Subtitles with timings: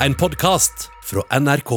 [0.00, 1.70] En podkast fra NRK.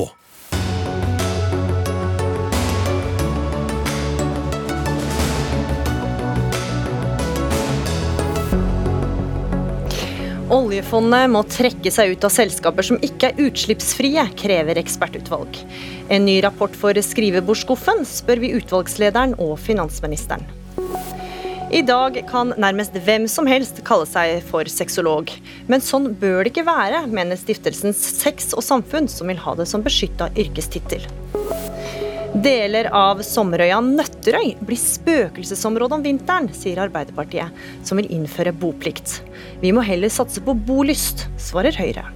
[10.50, 15.64] Oljefondet må trekke seg ut av selskaper som ikke er utslippsfrie, krever ekspertutvalg.
[16.12, 20.59] En ny rapport for skrivebordsskuffen, spør vi utvalgslederen og finansministeren.
[21.70, 25.30] I dag kan nærmest hvem som helst kalle seg for sexolog.
[25.70, 29.68] Men sånn bør det ikke være, mener stiftelsen Sex og Samfunn, som vil ha det
[29.70, 31.06] som beskytta yrkestittel.
[32.42, 37.54] Deler av sommerøya Nøtterøy blir spøkelsesområde om vinteren, sier Arbeiderpartiet,
[37.86, 39.20] som vil innføre boplikt.
[39.62, 42.08] Vi må heller satse på bolyst, svarer Høyre.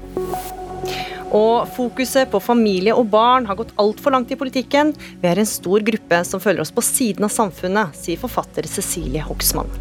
[1.34, 4.94] Og fokuset på familie og barn har gått altfor langt i politikken.
[5.22, 9.26] Vi er en stor gruppe som føler oss på siden av samfunnet, sier forfatter Cecilie
[9.26, 9.72] Hoksmann.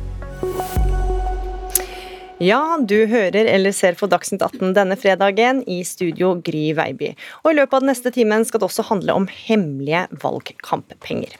[2.42, 7.12] Ja, du hører eller ser på Dagsnytt 18 denne fredagen i studio Gry Veiby.
[7.44, 11.36] Og i løpet av den neste timen skal det også handle om hemmelige valgkamppenger.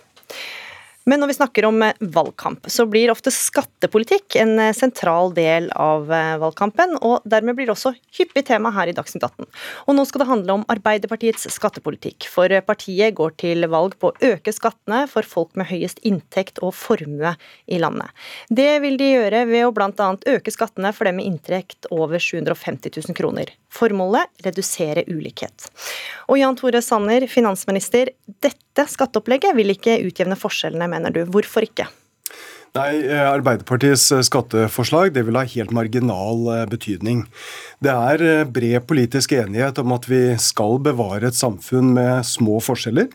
[1.04, 5.66] Men når vi snakker om eh, valgkamp, så blir ofte skattepolitikk en eh, sentral del
[5.74, 9.48] av eh, valgkampen, og dermed blir det også hyppig tema her i Dagsnytt 18.
[9.90, 14.30] Og nå skal det handle om Arbeiderpartiets skattepolitikk, for partiet går til valg på å
[14.32, 17.34] øke skattene for folk med høyest inntekt og formue
[17.66, 18.14] i landet.
[18.46, 20.12] Det vil de gjøre ved å bl.a.
[20.36, 23.50] øke skattene for dem med inntekt over 750 000 kroner.
[23.72, 25.66] Formålet redusere ulikhet.
[26.30, 28.12] Og Jan Tore Sanner, finansminister,
[28.44, 31.24] dette skatteopplegget vil ikke utjevne forskjellene mener du.
[31.32, 31.88] Hvorfor ikke?
[32.72, 37.26] Nei, eh, Arbeiderpartiets eh, skatteforslag det vil ha helt marginal eh, betydning.
[37.84, 43.10] Det er bred politisk enighet om at vi skal bevare et samfunn med små forskjeller.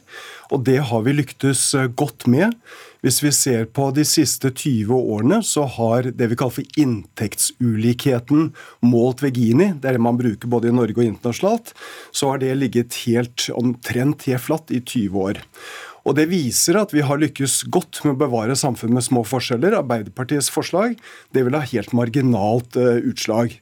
[0.54, 2.54] Og det har vi lyktes godt med.
[3.02, 8.52] Hvis vi ser på de siste 20 årene, så har det vi kaller for inntektsulikheten
[8.86, 11.74] målt ved Gini, det er det man bruker både i Norge og internasjonalt,
[12.12, 15.44] så har det ligget helt omtrent helt flatt i 20 år.
[16.08, 19.76] Og Det viser at vi har lykkes godt med å bevare samfunn med små forskjeller.
[19.82, 20.96] Arbeiderpartiets forslag
[21.36, 23.58] det vil ha helt marginalt uh, utslag.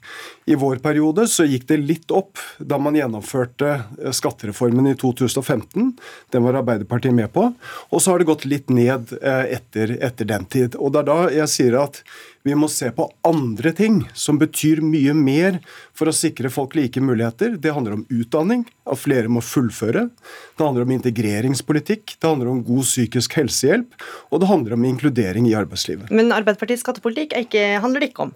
[0.46, 5.96] I vår periode så gikk det litt opp da man gjennomførte uh, skattereformen i 2015.
[6.36, 7.50] Den var Arbeiderpartiet med på.
[7.90, 10.78] Og så har det gått litt ned uh, etter, etter den tid.
[10.78, 12.04] Og det er da jeg sier at
[12.46, 15.58] vi må se på andre ting som betyr mye mer
[15.98, 17.56] for å sikre folk like muligheter.
[17.58, 20.06] Det handler om utdanning, at flere må fullføre.
[20.54, 23.98] Det handler om integreringspolitikk, det handler om god psykisk helsehjelp,
[24.30, 26.14] og det handler om inkludering i arbeidslivet.
[26.14, 28.36] Men Arbeiderpartiets skattepolitikk ikke, handler det ikke om?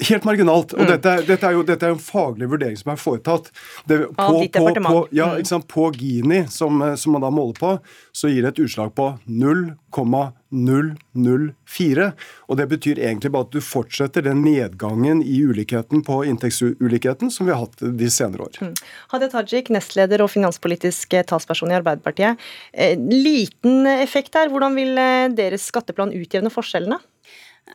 [0.00, 0.72] Helt marginalt.
[0.74, 0.86] og mm.
[0.88, 3.50] dette, dette, er jo, dette, er en faglig vurdering som er foretatt.
[3.86, 4.94] Det, på, Av ditt departement.
[4.94, 7.78] På, ja, ikke sant, på Gini, som, som, man da måler på,
[8.16, 12.06] så gir det et utslag på 0,004.
[12.48, 17.46] Og det betyr egentlig bare at du fortsetter den nedgangen i ulikheten på inntektsulikheten som
[17.46, 18.54] vi har hatt de senere år.
[18.64, 18.74] Mm.
[19.14, 22.34] Hadia Tajik, nestleder og finanspolitisk talsperson i Arbeiderpartiet.
[22.72, 24.46] Eh, liten effekt her.
[24.50, 26.98] Hvordan vil eh, deres skatteplan utjevne forskjellene?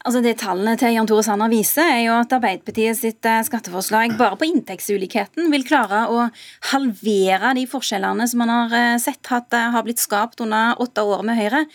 [0.05, 4.13] Altså det Tallene til Jan Tore Sanner viser, er jo at Arbeiderpartiet sitt eh, skatteforslag
[4.19, 6.27] bare på inntektsulikheten vil klare å
[6.71, 11.03] halvere de forskjellene som man har eh, sett at eh, har blitt skapt under åtte
[11.03, 11.65] år med Høyre,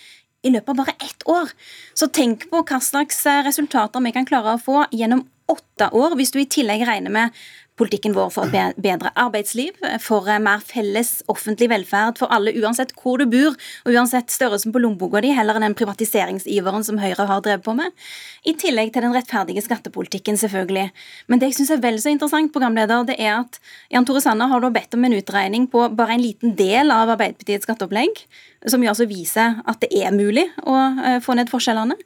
[0.42, 1.50] i løpet av bare ett år.
[1.94, 5.22] Så tenk på hva slags resultater vi kan klare å få gjennom
[5.52, 7.42] åtte år, hvis du i tillegg regner med
[7.80, 13.20] politikken vår for et bedre arbeidsliv, for mer felles offentlig velferd for alle, uansett hvor
[13.20, 13.56] du bor,
[13.86, 17.74] og uansett størrelsen på lommeboka di, heller enn den privatiseringsiveren som Høyre har drevet på
[17.78, 17.96] med.
[18.44, 20.90] I tillegg til den rettferdige skattepolitikken, selvfølgelig.
[21.32, 23.60] Men det jeg syns er vel så interessant, programleder, det er at
[23.92, 27.14] Jan Tore Sanner har da bedt om en utregning på bare en liten del av
[27.16, 28.26] Arbeiderpartiets skatteopplegg
[28.70, 31.96] som jo altså viser at det er mulig å eh, få ned forskjellene.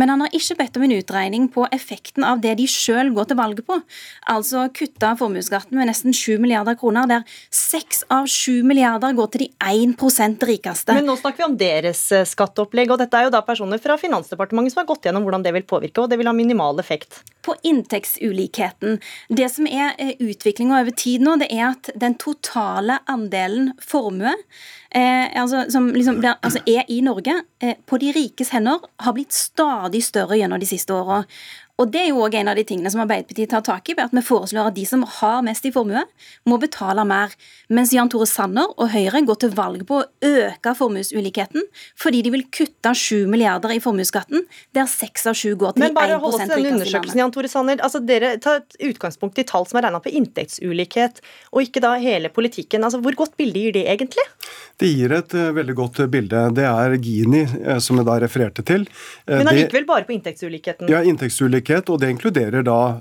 [0.00, 3.30] Men han har ikke bedt om en utregning på effekten av det de sjøl går
[3.30, 3.78] til valget på.
[4.30, 9.46] Altså kutta formuesskatten med nesten 7 milliarder kroner, der 6 av 7 milliarder går til
[9.46, 10.96] de 1% rikeste.
[10.96, 13.98] Men nå snakker vi om deres eh, skatteopplegg, og dette er jo da personer fra
[14.00, 17.22] Finansdepartementet som har gått gjennom hvordan det vil påvirke, og det vil ha minimal effekt.
[17.50, 19.00] På inntektsulikheten.
[19.28, 24.30] Det som er eh, utviklinga over tid nå, det er at den totale andelen formue
[24.30, 29.34] eh, altså, som liksom altså er i Norge, eh, på de rikes hender, har blitt
[29.34, 31.24] stadig større gjennom de siste åra.
[31.80, 33.94] Og Det er jo også en av de tingene som Arbeiderpartiet tar tak i.
[33.96, 36.02] ved at Vi foreslår at de som har mest i formue,
[36.44, 37.32] må betale mer.
[37.70, 41.64] Mens Jan Tore Sanner og Høyre går til valg på å øke formuesulikheten
[41.96, 44.44] fordi de vil kutte 7 milliarder i formuesskatten,
[44.76, 47.48] der 6 av 7 går til Men bare hold oss til denne undersøkelsen, Jan Tore
[47.48, 47.80] Sanner.
[47.80, 51.22] Altså, dere tar et utgangspunkt i tall som er regna på inntektsulikhet,
[51.52, 52.84] og ikke da hele politikken.
[52.84, 54.26] Altså, Hvor godt bilde gir det egentlig?
[54.76, 56.44] Det gir et uh, veldig godt bilde.
[56.56, 58.84] Det er Gini uh, som jeg da refererte til.
[59.24, 60.90] Uh, Men allikevel bare på inntektsulikheten?
[60.92, 63.00] Ja, inntektsulikheten ulikhet, og det inkluderer da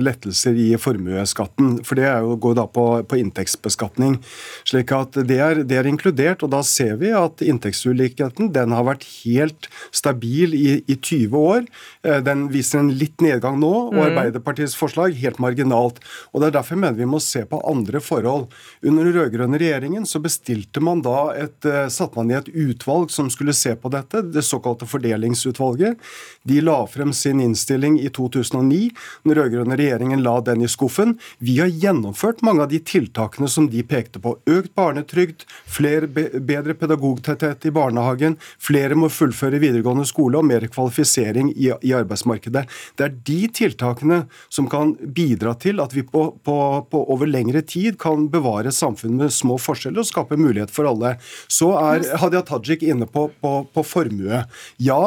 [0.00, 1.82] lettelser i formuesskatten.
[1.84, 4.20] For det jo, går da på, på, inntektsbeskatning.
[4.68, 8.84] slik at det er, det er, inkludert, og da ser vi at inntektsulikheten den har
[8.84, 11.66] vært helt stabil i, i 20 år.
[12.02, 14.04] Den viser en litt nedgang nå, og mm.
[14.10, 16.00] Arbeiderpartiets forslag helt marginalt.
[16.32, 18.48] Og Det er derfor jeg mener vi må se på andre forhold.
[18.82, 21.60] Under den rød-grønne regjeringen så bestilte man da et,
[21.92, 26.00] satte man i et utvalg som skulle se på dette, det såkalte Fordelingsutvalget.
[26.48, 28.90] De la frem sin innstilling i 2009.
[29.24, 31.16] Den rød-grønne regjeringen la den i skuffen.
[31.38, 34.34] Vi har gjennomført mange av de tiltakene som de pekte på.
[34.50, 41.52] Økt barnetrygd, flere, bedre pedagogtetthet i barnehagen, flere må fullføre videregående skole og mer kvalifisering
[41.54, 42.64] i, i arbeidsmarkedet.
[42.98, 44.22] Det er de tiltakene
[44.52, 46.56] som kan bidra til at vi på, på,
[46.90, 51.16] på over lengre tid kan bevare samfunn med små forskjeller og skape mulighet for alle.
[51.52, 54.44] Så er Hadia Tajik inne på, på, på formue.
[54.82, 55.02] Ja,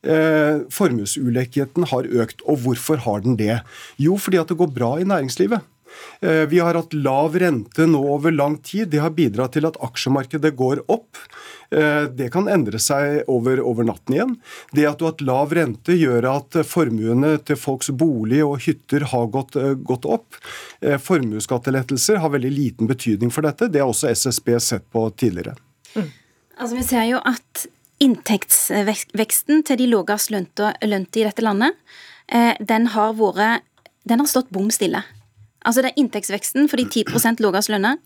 [0.00, 2.44] Eh, formuesulikheten har økt.
[2.48, 3.60] Og hvorfor har den det?
[4.00, 5.66] Jo, fordi at det går bra i næringslivet.
[6.20, 8.90] Eh, vi har hatt lav rente nå over lang tid.
[8.92, 11.18] Det har bidratt til at aksjemarkedet går opp.
[11.70, 14.36] Eh, det kan endre seg over, over, natten igjen.
[14.74, 19.06] Det at du har hatt lav rente, gjør at formuene til folks bolig og hytter
[19.12, 20.38] har gått, eh, gått opp.
[20.80, 23.68] Formuesskattelettelser har veldig liten betydning for dette.
[23.68, 25.56] Det har også SSB sett på tidligere.
[25.94, 26.08] Mm.
[26.60, 27.66] Altså, Vi ser jo at
[28.00, 30.72] inntektsveksten til de lavest lønte
[31.20, 31.76] i dette landet,
[32.28, 33.66] eh, den har vært
[34.02, 35.04] Den har stått bom stille.
[35.60, 37.98] Altså det er Inntektsveksten for de 10 lavest lønna,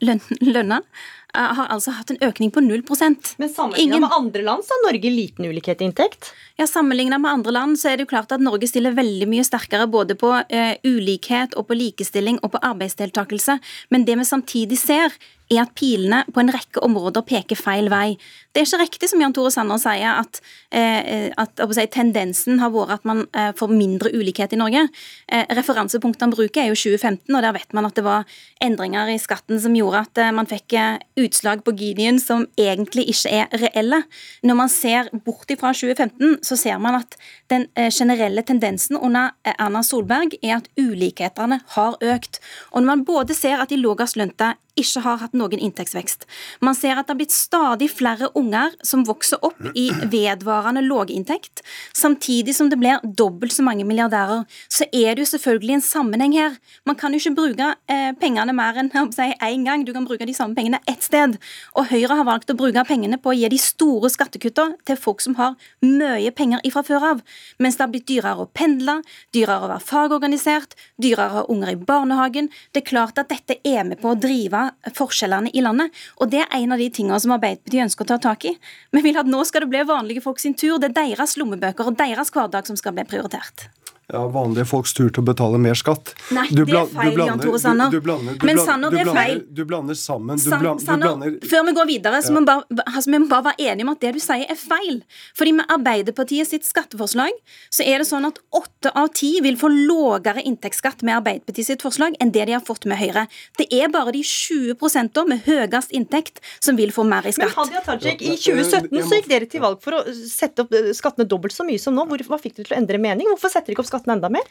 [0.43, 4.75] lønna eh, har altså hatt en økning på 0% Men sammenlignet med andre land så
[4.75, 6.33] har Norge liten ulikhet i inntekt?
[6.59, 9.47] Ja, Sammenlignet med andre land så er det jo klart at Norge stiller veldig mye
[9.47, 13.61] sterkere både på eh, ulikhet og på likestilling og på arbeidsdeltakelse.
[13.95, 15.15] Men det vi samtidig ser,
[15.53, 18.17] er at pilene på en rekke områder peker feil vei.
[18.55, 20.39] Det er ikke riktig som Jan Tore Sanner sier, at,
[20.71, 24.87] at, at si, tendensen har vært at man eh, får mindre ulikhet i Norge.
[25.27, 28.25] Referansepunktene referansepunktet han bruker er jo 2015, og der vet man at det var
[28.63, 33.09] endringer i skatten som gjorde at eh, man fikk eh, utslag på Gideon som egentlig
[33.13, 34.03] ikke er reelle.
[34.43, 37.17] Når man ser bort fra 2015, så ser man at
[37.53, 42.41] den eh, generelle tendensen under Erna Solberg er at ulikhetene har økt.
[42.73, 46.25] Og når man både ser at de lavest lønte ikke har hatt noen inntektsvekst.
[46.65, 51.63] Man ser at det har blitt stadig flere unger som vokser opp i vedvarende låginntekt,
[51.97, 54.45] samtidig som det blir dobbelt så mange milliardærer.
[54.69, 56.59] Så er det jo selvfølgelig en sammenheng her.
[56.87, 59.85] Man kan jo ikke bruke eh, pengene mer enn si, én gang.
[59.85, 61.39] Du kan bruke de samme pengene ett sted.
[61.75, 65.23] Og Høyre har valgt å bruke pengene på å gi de store skattekuttene til folk
[65.25, 67.23] som har mye penger ifra før av,
[67.63, 68.99] mens det har blitt dyrere å pendle,
[69.35, 72.51] dyrere å være fagorganisert, dyrere å ha unger i barnehagen.
[72.73, 74.67] Det er klart at dette er med på å drive
[74.97, 75.95] forskjellene i landet.
[76.21, 78.57] Og det er en av de tingene som Arbeiderpartiet ønsker å ta tak i.
[78.91, 80.81] Vi vil at nå skal det bli vanlige folk sin tur.
[80.83, 83.69] Det er deres lommebøker og deres hverdag som skal bli prioritert
[84.13, 86.13] ja, vanlige folks tur til å betale mer skatt.
[86.37, 87.89] Nei, det er feil, Jan Tore Sanner.
[87.89, 89.39] Du, du blander, du Men Sanner, det er feil.
[89.49, 90.41] Du blander sammen.
[90.41, 92.35] San, Sanner, før vi går videre, så ja.
[92.37, 94.59] må vi bare, altså, vi må bare være enige om at det du sier, er
[94.61, 95.01] feil.
[95.39, 97.33] Fordi med Arbeiderpartiet sitt skatteforslag
[97.73, 101.87] så er det sånn at åtte av ti vil få lågere inntektsskatt med Arbeiderpartiet sitt
[101.87, 103.25] forslag enn det de har fått med Høyre.
[103.57, 107.55] Det er bare de 20% med høyest inntekt som vil få mer i skatt.
[107.55, 111.29] Men Hadia Tajik, i 2017 så gikk dere til valg for å sette opp skattene
[111.29, 112.05] dobbelt så mye som nå.
[112.05, 113.33] Hva fikk dere til å endre mening?
[113.33, 114.47] Hvorfor setter dere ikke opp skatten enda mer?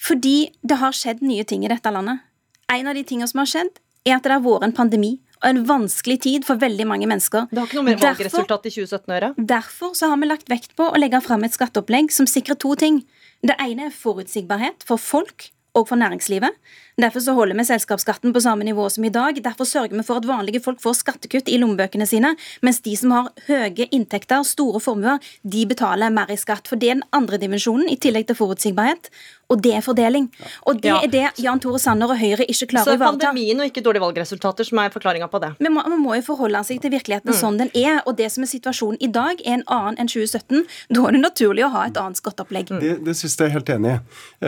[0.00, 2.24] Fordi det har skjedd nye ting i dette landet.
[2.72, 3.76] En av de tingene som har skjedd,
[4.06, 7.48] er at det har vært en pandemi og en vanskelig tid for veldig mange mennesker.
[7.50, 9.30] Det har ikke noe med valgresultat i 2017 å gjøre?
[9.52, 12.72] Derfor så har vi lagt vekt på å legge fram et skatteopplegg som sikrer to
[12.78, 13.02] ting.
[13.44, 16.56] Det ene er forutsigbarhet for folk og for næringslivet.
[16.96, 19.36] Derfor så holder vi selskapsskatten på samme nivå som i dag.
[19.44, 22.30] Derfor sørger vi for at vanlige folk får skattekutt i lommebøkene sine,
[22.64, 26.64] mens de som har høye inntekter, store formuer, de betaler mer i skatt.
[26.64, 29.10] For det er den andre dimensjonen, i tillegg til forutsigbarhet.
[29.46, 30.26] Og det er fordeling.
[30.66, 30.96] Og det ja.
[31.04, 33.12] er det Jan Tore Sanner og Høyre ikke klarer å ivareta.
[33.12, 35.52] Så pandemien og ikke dårlige valgresultater som er forklaringa på det?
[35.62, 37.38] Men man må jo forholde seg til virkeligheten mm.
[37.38, 38.00] sånn den er.
[38.08, 40.64] Og det som er situasjonen i dag, er en annen enn 2017.
[40.90, 42.72] Da er det naturlig å ha et annet skatteopplegg.
[42.74, 42.82] Mm.
[42.82, 44.00] Det, det siste er jeg helt enig i.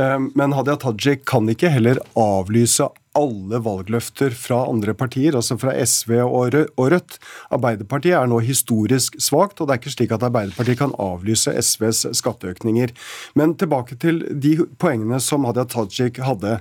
[0.02, 2.02] Eh, men Hadia Tajik kan ikke heller
[2.38, 7.18] avlyse alle valgløfter fra andre partier, altså fra SV og Rødt.
[7.54, 12.04] Arbeiderpartiet er nå historisk svakt, og det er ikke slik at Arbeiderpartiet kan avlyse SVs
[12.20, 12.94] skatteøkninger.
[13.38, 16.60] Men tilbake til de poengene som Hadia Tajik hadde.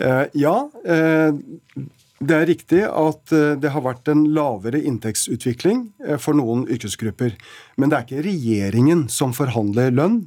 [0.00, 1.34] Eh, ja, eh,
[2.20, 5.86] det er riktig at eh, det har vært en lavere inntektsutvikling
[6.20, 7.32] for noen yrkesgrupper.
[7.80, 10.18] Men det er ikke regjeringen som forhandler lønn.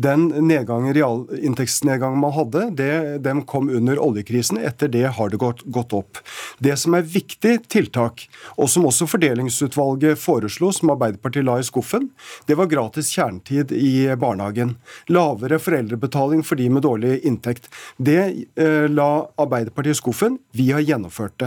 [0.00, 2.92] Den nedgangen, realinntektsnedgangen man hadde, det,
[3.26, 4.60] den kom under oljekrisen.
[4.64, 6.22] Etter det har det gått, gått, opp.
[6.62, 8.24] Det som er viktig tiltak,
[8.56, 12.08] og som også fordelingsutvalget foreslo, som Arbeiderpartiet la i skuffen,
[12.48, 14.78] det var gratis kjernetid i barnehagen.
[15.12, 17.68] Lavere foreldrebetaling for de med dårlig inntekt.
[18.00, 20.40] Det eh, la Arbeiderpartiet i skuffen.
[20.56, 21.41] Vi har gjennomført.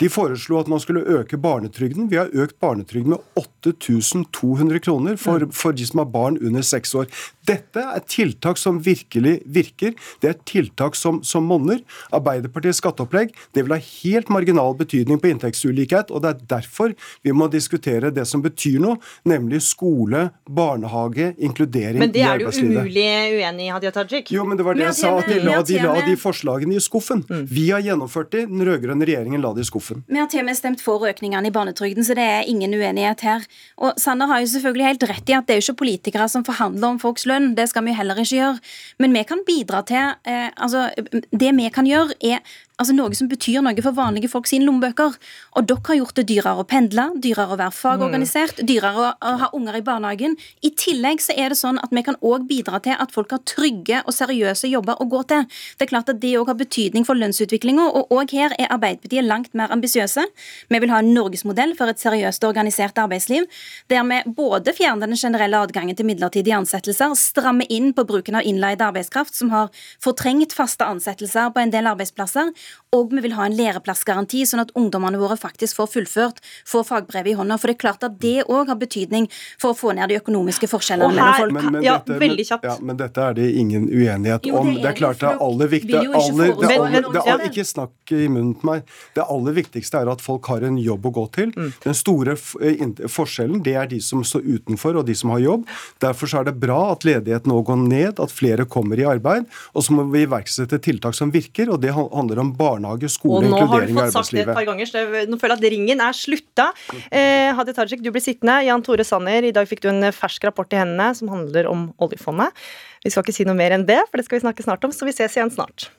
[0.00, 2.10] De foreslo at man skulle øke barnetrygden.
[2.10, 6.94] Vi har økt barnetrygden med 8200 kroner for, for de som har barn under seks
[6.94, 7.06] år.
[7.46, 9.94] Dette er tiltak som virkelig virker.
[10.22, 11.82] Det er tiltak som, som monner.
[12.16, 16.94] Arbeiderpartiets skatteopplegg det vil ha helt marginal betydning på inntektsulikhet, og det er derfor
[17.26, 18.98] vi må diskutere det som betyr noe,
[19.28, 22.02] nemlig skole, barnehage, inkludering i arbeidslivet.
[22.02, 24.32] Men det er du umulig uenig i, Hadia Tajik?
[24.34, 26.82] Jo, men det var det jeg sa, at de la, de, la de forslagene i
[26.82, 27.22] skuffen.
[27.28, 27.44] Mm.
[27.50, 30.02] Vi har gjennomført de, den rød-grønne regjeringen la de i skuffen.
[30.10, 33.24] Vi har til og med stemt for økningene i barnetrygden, så det er ingen uenighet
[33.26, 33.46] her.
[33.82, 36.44] Og Sanner har jo selvfølgelig helt rett i at det er jo ikke politikere som
[36.46, 38.58] forhandler om folks lønn, det skal vi heller ikke gjøre.
[39.02, 40.90] Men vi kan bidra til eh, altså,
[41.30, 42.40] Det vi kan gjøre, er
[42.76, 45.16] altså noe som betyr noe for vanlige folk sine lommebøker.
[45.56, 48.68] Og dere har gjort det dyrere å pendle, dyrere å være fagorganisert, mm.
[48.68, 50.36] dyrere å, ha unger i barnehagen.
[50.66, 53.40] I tillegg så er det sånn at vi kan òg bidra til at folk har
[53.48, 55.46] trygge og seriøse jobber å gå til.
[55.78, 59.24] Det er klart at det òg har betydning for lønnsutviklinga, og òg her er Arbeiderpartiet
[59.24, 60.26] langt mer ambisiøse.
[60.68, 63.48] Vi vil ha en norgesmodell for et seriøst og organisert arbeidsliv,
[63.92, 68.44] der vi både fjerner den generelle adgangen til midlertidige ansettelser, strammer inn på bruken av
[68.44, 72.52] innleid arbeidskraft, som har fortrengt faste ansettelser på en del arbeidsplasser,
[72.94, 77.32] og vi vil ha en læreplassgaranti, sånn at ungdommene våre faktisk får fullført, får fagbrevet
[77.32, 77.58] i hånda.
[77.60, 79.26] For det er klart at det òg har betydning
[79.60, 81.56] for å få ned de økonomiske forskjellene her, mellom folk.
[81.56, 82.68] Men, men, ja, dette, veldig kjapt.
[82.68, 84.70] Ja, men dette er det ingen uenighet jo, om.
[84.70, 88.86] Det er, det er klart det er aller viktigste Ikke snakk i munnen på meg.
[89.18, 91.52] Det aller viktigste er at folk har en jobb å gå til.
[91.56, 91.72] Mm.
[91.84, 95.66] Den store eh, forskjellen det er de som står utenfor, og de som har jobb.
[96.02, 99.50] Derfor er det bra at ledigheten nå går ned, at flere kommer i arbeid.
[99.74, 103.66] Og så må vi iverksette tiltak som virker, og det handler om barnehage, skole, inkludering
[103.66, 103.66] i arbeidslivet.
[103.66, 105.76] Og nå har du fått sagt det et par ganger, så nå føler jeg at
[105.76, 106.68] ringen er slutta.
[107.10, 108.58] Eh, Hadia Tajik, du blir sittende.
[108.66, 111.90] Jan Tore Sanner, i dag fikk du en fersk rapport i hendene som handler om
[112.02, 112.66] oljefondet.
[113.04, 114.94] Vi skal ikke si noe mer enn det, for det skal vi snakke snart om,
[114.94, 115.90] så vi ses igjen snart.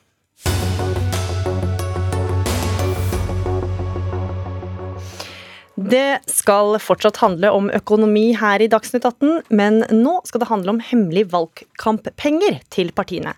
[5.78, 10.72] Det skal fortsatt handle om økonomi her i Dagsnytt 18, men nå skal det handle
[10.72, 13.36] om hemmelige valgkamppenger til partiene.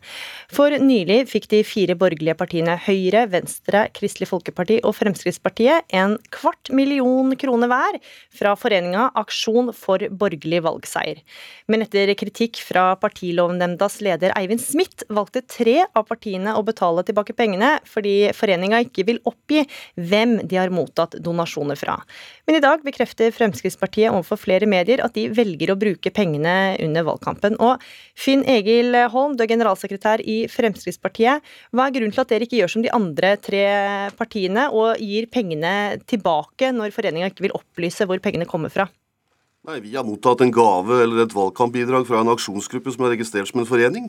[0.48, 6.72] For nylig fikk de fire borgerlige partiene Høyre, Venstre, Kristelig Folkeparti og Fremskrittspartiet en kvart
[6.72, 8.00] million kroner hver
[8.40, 11.20] fra foreninga Aksjon for borgerlig valgseier.
[11.68, 17.36] Men etter kritikk fra partilovnemndas leder Eivind Smith valgte tre av partiene å betale tilbake
[17.36, 19.66] pengene fordi foreninga ikke vil oppgi
[20.00, 22.00] hvem de har mottatt donasjoner fra.
[22.46, 27.06] Men i dag bekrefter Fremskrittspartiet overfor flere medier at de velger å bruke pengene under
[27.06, 27.58] valgkampen.
[27.62, 27.82] Og
[28.18, 31.44] Finn Egil Holm, du er generalsekretær i Fremskrittspartiet.
[31.74, 33.64] Hva er grunnen til at dere ikke gjør som de andre tre
[34.18, 38.88] partiene og gir pengene tilbake når foreninga ikke vil opplyse hvor pengene kommer fra?
[39.68, 43.50] Nei, Vi har mottatt en gave eller et valgkampbidrag fra en aksjonsgruppe som er registrert
[43.50, 44.08] som en forening.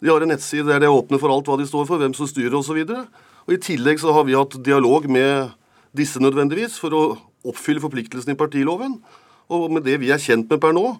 [0.00, 2.14] De har en nettside der de er åpne for alt hva de står for, hvem
[2.16, 2.78] som styrer osv.
[3.48, 5.50] I tillegg så har vi hatt dialog med
[5.96, 7.02] disse nødvendigvis for å
[7.46, 8.98] oppfylle forpliktelsene i partiloven.
[9.48, 10.96] Og med det vi er kjent med per nå,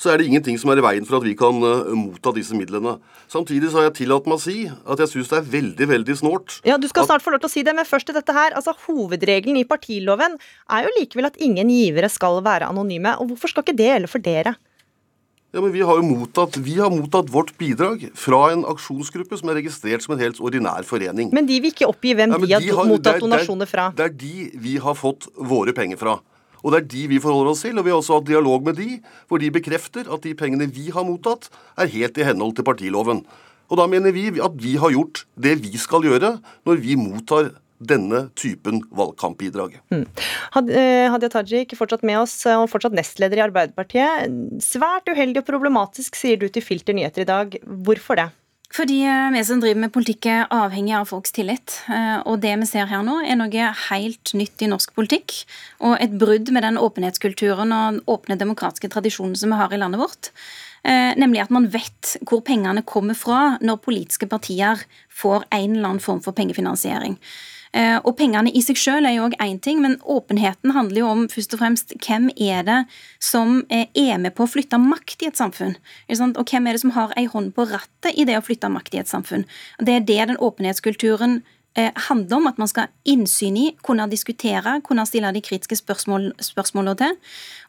[0.00, 2.56] så er det ingenting som er i veien for at vi kan uh, motta disse
[2.58, 2.96] midlene.
[3.30, 6.16] Samtidig så har jeg tillatt meg å si at jeg syns det er veldig veldig
[6.18, 6.56] snålt.
[6.66, 8.56] Ja, Du skal snart få lov til å si det, men først til dette her.
[8.58, 10.34] Altså, Hovedregelen i partiloven
[10.66, 13.14] er jo likevel at ingen givere skal være anonyme.
[13.20, 14.56] og Hvorfor skal ikke det gjelde for dere?
[15.54, 19.52] Ja, men vi har jo mottatt, vi har mottatt vårt bidrag fra en aksjonsgruppe som
[19.52, 21.28] er registrert som en helt ordinær forening.
[21.36, 23.84] Men de vil ikke oppgi hvem ja, de har, har mottatt donasjoner fra?
[23.94, 26.16] Det er de vi har fått våre penger fra.
[26.64, 28.80] Og det er de vi forholder oss til, og vi har også hatt dialog med
[28.80, 28.98] de,
[29.30, 31.46] hvor de bekrefter at de pengene vi har mottatt,
[31.78, 33.22] er helt i henhold til partiloven.
[33.70, 36.34] Og da mener vi at vi har gjort det vi skal gjøre
[36.66, 39.80] når vi mottar denne typen valgkampbidrag.
[39.90, 40.06] Mm.
[40.68, 44.30] Eh, Hadia Tajik, fortsatt med oss, og fortsatt nestleder i Arbeiderpartiet.
[44.64, 47.58] Svært uheldig og problematisk, sier du til Filter nyheter i dag.
[47.64, 48.30] Hvorfor det?
[48.74, 51.76] Fordi eh, vi som driver med politikk er avhengig av folks tillit.
[51.86, 55.36] Eh, og det vi ser her nå, er noe helt nytt i norsk politikk.
[55.86, 59.78] Og et brudd med den åpenhetskulturen og den åpne demokratiske tradisjonen som vi har i
[59.78, 60.32] landet vårt.
[60.84, 65.92] Eh, nemlig at man vet hvor pengene kommer fra når politiske partier får en eller
[65.92, 67.16] annen form for pengefinansiering.
[67.74, 71.08] Eh, og pengene i seg selv er jo òg én ting, men åpenheten handler jo
[71.10, 72.78] om først og fremst hvem er det
[73.18, 75.74] som eh, er med på å flytte makt i et samfunn?
[76.06, 78.94] Og hvem er det som har ei hånd på rattet i det å flytte makt
[78.94, 79.42] i et samfunn?
[79.82, 81.40] Det er det den åpenhetskulturen
[81.74, 86.94] handler om at man skal innsyn i, kunne diskutere, kunne stille de kritiske spørsmål, spørsmålene
[87.00, 87.16] til.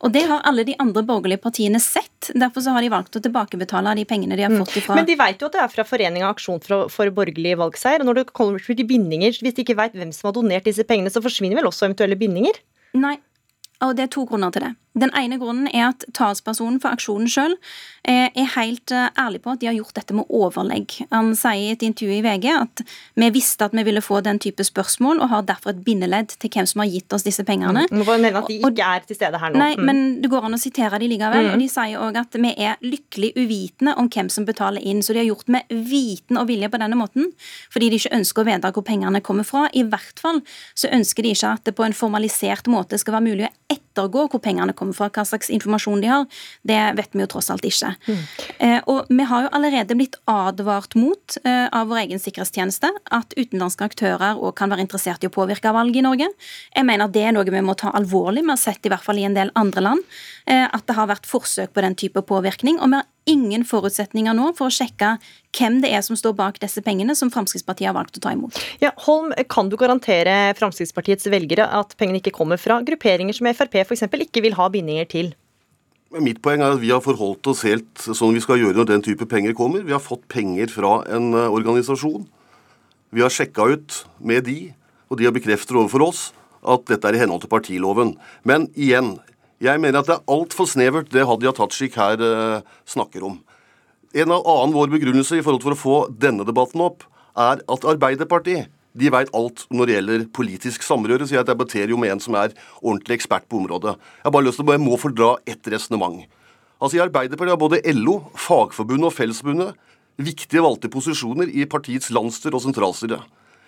[0.05, 2.29] Og det har alle de andre borgerlige partiene sett.
[2.37, 4.61] Derfor så har de valgt å tilbakebetale de pengene de har mm.
[4.61, 7.57] fått ifra Men de vet jo at det er fra Foreninga Aksjon for, for borgerlig
[7.61, 8.03] valgseier.
[8.03, 10.85] og når det kommer til bindinger, Hvis de ikke vet hvem som har donert disse
[10.85, 12.61] pengene, så forsvinner vel også eventuelle bindinger?
[12.93, 13.17] Nei,
[13.81, 14.75] og det er to grunner til det.
[14.95, 17.57] Den ene grunnen er at talspersonen for aksjonen sjøl
[18.07, 20.95] eh, er helt eh, ærlig på at de har gjort dette med overlegg.
[21.11, 22.83] Han sier i et intervju i VG at
[23.19, 26.51] vi visste at vi ville få den type spørsmål, og har derfor et bindeledd til
[26.51, 27.85] hvem som har gitt oss disse pengene.
[27.89, 28.03] Mm.
[28.05, 29.59] Må nevne at de ikke er til stede her nå.
[29.59, 29.85] Nei, mm.
[29.89, 31.49] men det går an å sitere de likevel.
[31.49, 31.51] Mm.
[31.53, 35.03] Og de sier òg at vi er lykkelig uvitende om hvem som betaler inn.
[35.03, 37.31] Så de har gjort med viten og vilje på denne måten,
[37.73, 39.67] fordi de ikke ønsker å vite hvor pengene kommer fra.
[39.73, 40.41] I hvert fall
[40.77, 44.27] så ønsker de ikke at det på en formalisert måte skal være mulig å ettergå
[44.31, 46.27] hvor pengene kommer kommer fra, hva slags informasjon de har,
[46.67, 47.91] det vet vi jo tross alt ikke.
[48.07, 48.21] Mm.
[48.67, 53.35] Eh, og vi har jo allerede blitt advart mot eh, av vår egen sikkerhetstjeneste at
[53.35, 56.29] utenlandske aktører òg kan være interessert i å påvirke valget i Norge.
[56.75, 58.45] Jeg mener det er noe vi må ta alvorlig.
[58.45, 60.05] Vi har sett i hvert fall i en del andre land
[60.45, 62.79] eh, at det har vært forsøk på den type påvirkning.
[62.79, 65.15] og vi har ingen forutsetninger nå for å sjekke
[65.55, 68.59] hvem det er som står bak disse pengene som Fremskrittspartiet har valgt å ta imot.
[68.83, 73.81] Ja, Holm, Kan du garantere Fremskrittspartiets velgere at pengene ikke kommer fra grupperinger som Frp
[73.81, 74.05] f.eks.
[74.05, 75.33] ikke vil ha bindinger til?
[76.15, 79.03] Mitt poeng er at vi har forholdt oss helt sånn vi skal gjøre når den
[79.03, 79.83] type penger kommer.
[79.83, 82.27] Vi har fått penger fra en eh, organisasjon.
[83.15, 84.59] Vi har sjekka ut med de,
[85.09, 86.21] og de har bekreftet overfor oss
[86.65, 88.15] at dette er i henhold til partiloven.
[88.47, 89.15] Men igjen,
[89.65, 93.39] jeg mener at det er altfor snevert, det Hadia Tajik her eh, snakker om.
[94.15, 97.03] En annen vår begrunnelse i forhold til å få denne debatten opp,
[97.35, 101.99] er at Arbeiderpartiet de veit alt når det gjelder politisk samrøre, så jeg debatterer jo
[101.99, 103.97] med en som er ordentlig ekspert på området.
[103.99, 106.21] Jeg har bare lyst til å jeg må fordra dra ett resonnement.
[106.79, 109.75] Altså I Arbeiderpartiet har både LO, Fagforbundet og Fellesforbundet
[110.21, 113.19] viktige valgte posisjoner i partiets landsstyre og sentralstyre.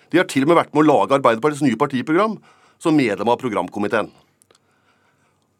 [0.08, 2.38] De har til og med vært med å lage Arbeiderpartiets nye partiprogram
[2.80, 4.08] som medlem av programkomiteen.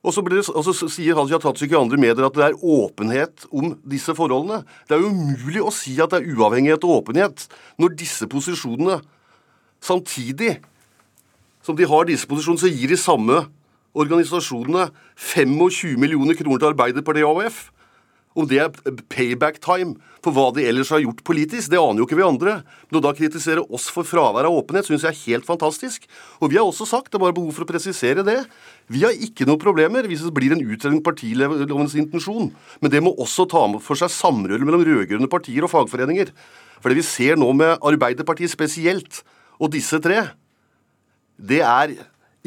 [0.06, 3.48] Og så, det, og så, sier Hadia Tajik i andre medier at det er åpenhet
[3.50, 4.62] om disse forholdene.
[4.86, 7.48] Det er jo umulig å si at det er uavhengighet og åpenhet
[7.82, 9.00] når disse posisjonene
[9.82, 10.58] samtidig
[11.66, 13.42] som de har disse posisjonene, så gir de samme
[13.98, 14.88] organisasjonene
[15.18, 17.58] 25 millioner kroner til Arbeiderpartiet og AUF.
[18.38, 22.06] Om det er payback time for hva de ellers har gjort politisk, det aner jo
[22.06, 22.58] ikke vi andre.
[22.88, 26.06] Men å da kritisere oss for fravær av åpenhet syns jeg er helt fantastisk.
[26.38, 28.38] Og vi har også sagt, det er bare behov for å presisere det,
[28.88, 32.52] vi har ikke noen problemer hvis det blir en utredning partilovens intensjon.
[32.82, 36.30] Men det må også ta for seg samrøret mellom rød-grønne partier og fagforeninger.
[36.78, 39.24] For det vi ser nå med Arbeiderpartiet spesielt,
[39.58, 40.22] og disse tre,
[41.38, 41.98] det er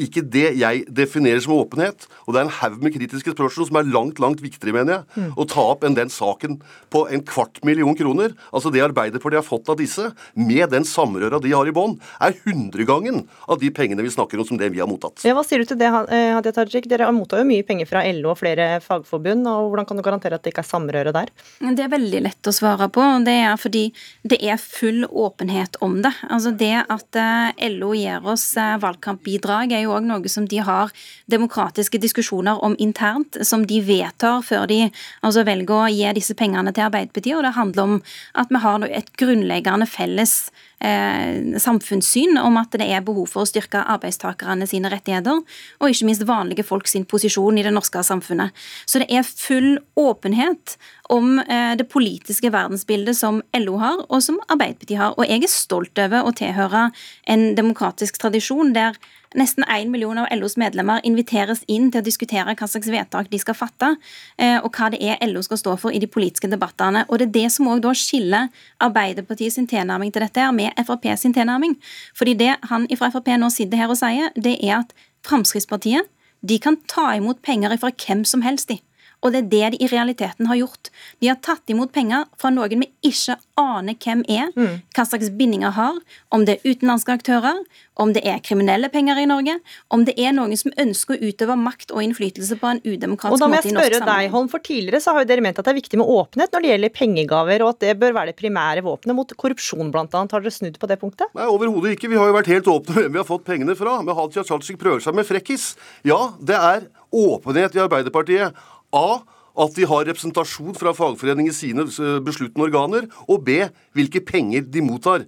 [0.06, 2.06] ikke det jeg definerer som åpenhet.
[2.26, 5.04] Og det er en haug med kritiske spørsmål som er langt langt viktigere, mener jeg,
[5.16, 5.32] mm.
[5.36, 6.58] å ta opp enn den saken
[6.92, 8.36] på en kvart million kroner.
[8.52, 12.36] Altså det Arbeiderpartiet har fått av disse, med den samrøra de har i bånn, er
[12.44, 15.22] hundregangen av de pengene vi snakker om som det vi har mottatt.
[15.26, 16.88] Ja, Hva sier du til det, eh, Hadia Tajik?
[16.90, 19.46] Dere mottar jo mye penger fra LO og flere fagforbund.
[19.48, 21.32] og Hvordan kan du garantere at det ikke er samrøre der?
[21.60, 23.02] Det er veldig lett å svare på.
[23.24, 23.84] Det er fordi
[24.24, 26.12] det er full åpenhet om det.
[26.28, 30.60] Altså Det at eh, LO gir oss eh, valgkampbidrag, er jo òg noe som de
[30.64, 30.92] har
[31.30, 34.80] demokratiske diskusjoner om internt, som de vedtar før de
[35.22, 37.36] altså velger å gi disse pengene til Arbeiderpartiet.
[37.38, 37.96] Og det handler om
[38.38, 40.36] at vi har et grunnleggende felles
[40.82, 45.42] eh, samfunnssyn om at det er behov for å styrke arbeidstakerne sine rettigheter,
[45.78, 48.54] og ikke minst vanlige folk sin posisjon i det norske samfunnet.
[48.86, 50.76] Så det er full åpenhet
[51.12, 55.16] om eh, det politiske verdensbildet som LO har, og som Arbeiderpartiet har.
[55.16, 56.88] Og jeg er stolt over å tilhøre
[57.30, 58.98] en demokratisk tradisjon der
[59.38, 63.40] Nesten 1 million av LOs medlemmer inviteres inn til å diskutere hva slags vedtak de
[63.40, 63.94] skal fatte,
[64.38, 67.04] eh, og hva det er LO skal stå for i de politiske debattene.
[67.08, 68.48] Og Det er det som også da skiller
[68.80, 71.76] Arbeiderpartiet sin tilnærming til dette her med Frp sin tilnærming.
[72.14, 74.92] Fordi det han fra Frp nå sitter her og sier, det er at
[75.22, 76.08] Fremskrittspartiet
[76.42, 78.80] de kan ta imot penger fra hvem som helst, de.
[79.22, 80.90] Og det er det de i realiteten har gjort.
[81.22, 84.80] De har tatt imot penger fra noen vi ikke aner hvem er, mm.
[84.96, 85.98] hva slags bindinger har,
[86.34, 87.60] om det er utenlandske aktører,
[88.00, 89.58] om det er kriminelle penger i Norge,
[89.92, 93.44] om det er noen som ønsker å utøve makt og innflytelse på en udemokratisk måte
[93.44, 93.76] i norsk sammenheng.
[93.76, 95.66] Og da må jeg spørre deg, Holm, for Tidligere så har jo dere ment at
[95.66, 98.38] det er viktig med åpenhet når det gjelder pengegaver, og at det bør være det
[98.38, 100.06] primære våpenet mot korrupsjon, bl.a.
[100.08, 101.30] Har dere snudd på det punktet?
[101.36, 102.10] Nei, overhodet ikke.
[102.12, 103.98] Vi har jo vært helt åpne hvem vi har fått pengene fra.
[104.02, 105.72] Men Hadia Tajik prøver seg med frekkis.
[106.08, 108.56] Ja, det er åpenhet i Arbeiderpartiet.
[108.92, 113.66] A at de har representasjon fra fagforening i sine eh, besluttende organer, og B.
[113.92, 115.26] hvilke penger de mottar.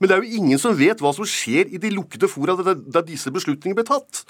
[0.00, 3.04] Men det er jo ingen som vet hva som skjer i de lukkede fora der
[3.06, 4.24] disse beslutningene ble tatt.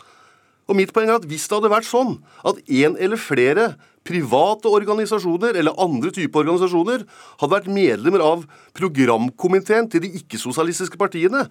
[0.69, 3.73] Og mitt poeng er at Hvis det hadde vært sånn at en eller flere
[4.07, 7.05] private organisasjoner eller andre typer organisasjoner
[7.41, 8.45] hadde vært medlemmer av
[8.75, 11.47] programkomiteen til de ikke-sosialistiske partiene,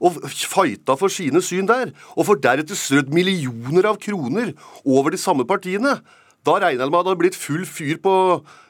[0.00, 5.20] og fighta for sine syn der, og for deretter strødd millioner av kroner over de
[5.20, 5.98] samme partiene,
[6.46, 8.14] da regner jeg med at det hadde blitt full fyr på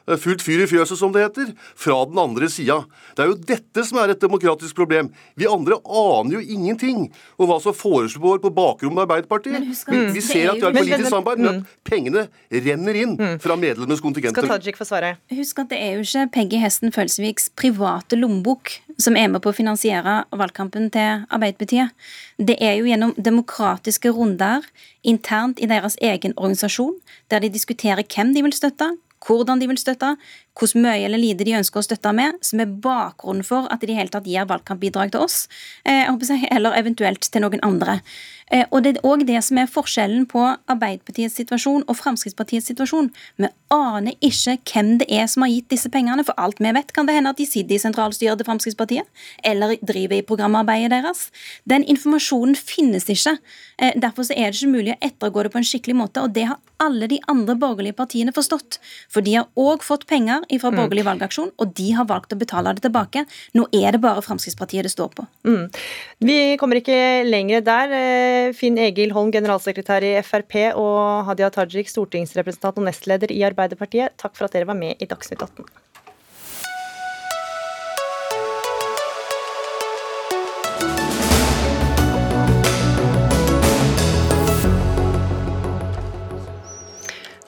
[0.09, 2.81] Eh, fullt fyr i fjøset, som det heter, fra den andre sida.
[3.15, 5.11] Det er jo dette som er et demokratisk problem.
[5.39, 7.03] Vi andre aner jo ingenting
[7.37, 9.67] om hva som foreslår på bakrommet av Arbeiderpartiet.
[9.87, 11.75] Vi, vi, ser at vi har politisk samarbeid, men at mm.
[11.87, 12.25] pengene
[12.67, 13.35] renner inn mm.
[13.43, 14.45] fra medlemmenes kontingenter.
[14.47, 15.15] Skal Tajik få svare?
[15.33, 19.51] Husk at det er jo ikke Peggy Hesten Følsviks private lommebok som er med på
[19.51, 21.93] å finansiere valgkampen til Arbeiderpartiet.
[22.41, 24.65] Det er jo gjennom demokratiske runder
[25.07, 26.97] internt i deres egen organisasjon,
[27.31, 28.91] der de diskuterer hvem de vil støtte,
[29.25, 30.15] hvordan de vil støtte,
[30.57, 33.93] hvor mye eller lite de ønsker å støtte med, som er bakgrunnen for at de
[33.93, 35.47] i hele tatt gir valgkampbidrag til oss,
[35.85, 36.07] eh,
[36.51, 38.01] eller eventuelt til noen andre.
[38.51, 43.09] Eh, og Det er òg det som er forskjellen på Arbeiderpartiets situasjon og Fremskrittspartiets situasjon.
[43.39, 46.25] Vi aner ikke hvem det er som har gitt disse pengene.
[46.25, 49.07] For alt vi vet, kan det hende at de sitter i sentralstyret til Fremskrittspartiet,
[49.43, 51.29] eller driver i programarbeidet deres.
[51.65, 53.37] Den informasjonen finnes ikke.
[53.79, 56.21] Eh, derfor er det ikke mulig å ettergå det på en skikkelig måte.
[56.21, 58.79] Og det har alle de andre borgerlige partiene forstått.
[59.07, 60.79] For de har òg fått penger fra mm.
[60.79, 63.25] borgerlig valgaksjon, og de har valgt å betale det tilbake.
[63.57, 65.27] Nå er det bare Fremskrittspartiet det står på.
[65.47, 65.67] Mm.
[66.27, 67.95] Vi kommer ikke lenger der.
[67.97, 74.17] Eh, Finn Egil Holm, generalsekretær i Frp, og Hadia Tajik, stortingsrepresentant og nestleder i Arbeiderpartiet,
[74.21, 75.90] takk for at dere var med i Dagsnytt 18.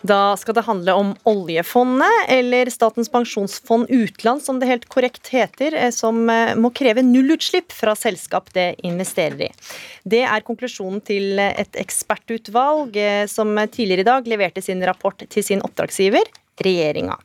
[0.03, 5.77] Da skal det handle om oljefondet, eller Statens pensjonsfond utland, som det helt korrekt heter,
[5.79, 9.51] eh, som eh, må kreve nullutslipp fra selskap det investerer i.
[10.03, 15.47] Det er konklusjonen til et ekspertutvalg eh, som tidligere i dag leverte sin rapport til
[15.47, 16.27] sin oppdragsgiver,
[16.67, 17.15] regjeringa.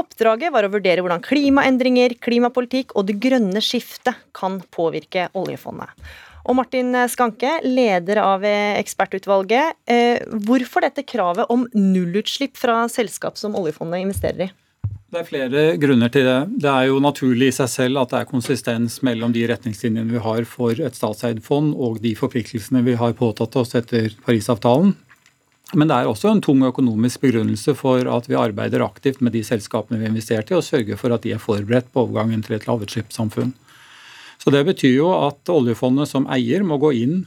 [0.00, 5.92] Oppdraget var å vurdere hvordan klimaendringer, klimapolitikk og det grønne skiftet kan påvirke oljefondet.
[6.48, 9.76] Og Martin Skanke, leder av ekspertutvalget.
[9.84, 14.50] Eh, hvorfor dette kravet om nullutslipp fra selskap som oljefondet investerer i?
[15.10, 16.38] Det er flere grunner til det.
[16.62, 20.22] Det er jo naturlig i seg selv at det er konsistens mellom de retningslinjene vi
[20.22, 24.94] har for et statseid fond og de forpliktelsene vi har påtatt oss etter Parisavtalen.
[25.74, 29.42] Men det er også en tung økonomisk begrunnelse for at vi arbeider aktivt med de
[29.46, 32.56] selskapene vi har investert i, og sørger for at de er forberedt på overgangen til
[32.56, 33.52] et lavutslippssamfunn.
[34.40, 37.18] Så Det betyr jo at oljefondet som eier må gå inn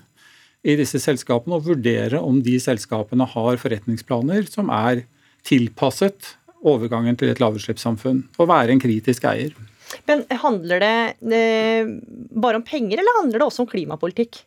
[0.63, 5.03] i disse selskapene og vurdere om de selskapene har forretningsplaner som er
[5.45, 9.51] tilpasset overgangen til et lavutslippssamfunn, og være en kritisk eier.
[10.07, 10.95] Men Handler det
[11.35, 11.89] eh,
[12.31, 14.39] bare om penger, eller handler det også om klimapolitikk?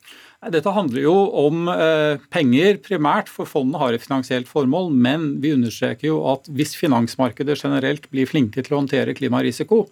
[0.52, 4.90] Dette handler jo om eh, penger primært, for fondet har et finansielt formål.
[4.92, 9.84] Men vi understreker jo at hvis finansmarkedet generelt blir flinke til å håndtere klimarisiko,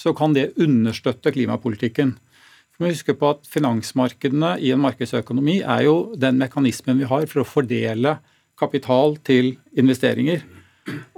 [0.00, 2.14] så kan det understøtte klimapolitikken.
[2.16, 7.26] Vi må huske på at Finansmarkedene i en markedsøkonomi er jo den mekanismen vi har
[7.28, 8.16] for å fordele
[8.60, 10.40] kapital til investeringer.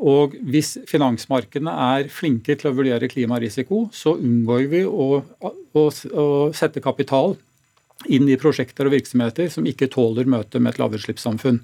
[0.03, 6.27] Og Hvis finansmarkedene er flinke til å vurdere klimarisiko, så unngår vi å, å, å
[6.57, 7.37] sette kapital
[8.11, 11.63] inn i prosjekter og virksomheter som ikke tåler møtet med et lavutslippssamfunn.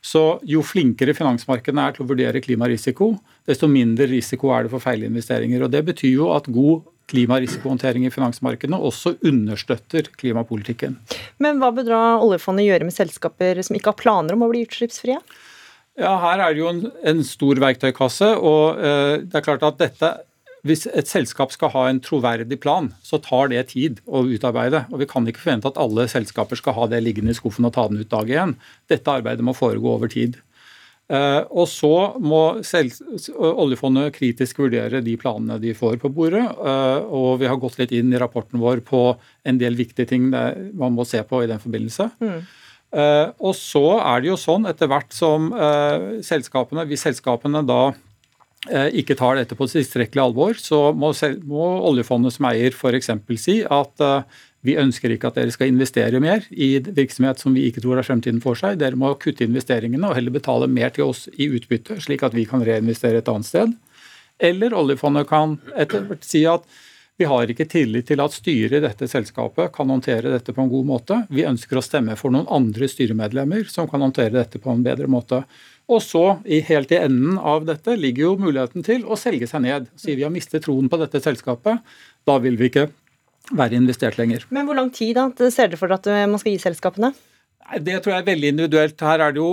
[0.00, 3.12] Så jo flinkere finansmarkedene er til å vurdere klimarisiko,
[3.48, 5.66] desto mindre risiko er det for feilinvesteringer.
[5.66, 10.96] Og Det betyr jo at god klimarisikohåndtering i finansmarkedene også understøtter klimapolitikken.
[11.42, 14.64] Men hva bør da oljefondet gjøre med selskaper som ikke har planer om å bli
[14.66, 15.18] utslippsfrie?
[15.98, 18.30] Ja, Her er det jo en, en stor verktøykasse.
[18.38, 20.12] og eh, det er klart at dette
[20.66, 24.84] hvis et selskap skal ha en troverdig plan, så tar det tid å utarbeide.
[24.92, 27.74] Og vi kan ikke forvente at alle selskaper skal ha det liggende i skuffen og
[27.76, 28.56] ta den ut dag igjen.
[28.90, 30.36] Dette arbeidet må foregå over tid.
[31.10, 36.44] Eh, og så må oljefondet kritisk vurdere de planene de får på bordet.
[36.44, 39.02] Eh, og vi har gått litt inn i rapporten vår på
[39.48, 42.10] en del viktige ting man må se på i den forbindelse.
[42.20, 42.40] Mm.
[42.90, 45.44] Uh, og så er det jo sånn etter hvert som
[46.26, 48.09] selskapene, hvis selskapene da Eh,
[48.68, 51.14] ikke tar dette på tilstrekkelig alvor, så må,
[51.48, 53.08] må oljefondet som eier f.eks.
[53.40, 57.64] si at uh, vi ønsker ikke at dere skal investere mer i virksomhet som vi
[57.70, 58.76] ikke tror har fremtiden for seg.
[58.82, 62.44] Dere må kutte investeringene og heller betale mer til oss i utbytte, slik at vi
[62.48, 63.72] kan reinvestere et annet sted.
[64.40, 66.66] Eller oljefondet kan etter hvert si at
[67.20, 70.70] vi har ikke tillit til at styret i dette selskapet kan håndtere dette på en
[70.72, 71.18] god måte.
[71.28, 75.10] Vi ønsker å stemme for noen andre styremedlemmer som kan håndtere dette på en bedre
[75.10, 75.42] måte.
[75.90, 79.90] Og så, helt i enden av dette, ligger jo muligheten til å selge seg ned.
[80.00, 81.84] Sier vi har mistet troen på dette selskapet,
[82.24, 82.86] da vil vi ikke
[83.52, 84.46] være investert lenger.
[84.54, 87.12] Men hvor lang tid da, ser dere for at man skal gi selskapene?
[87.70, 89.02] Det tror jeg er veldig individuelt.
[89.06, 89.50] Her er det jo,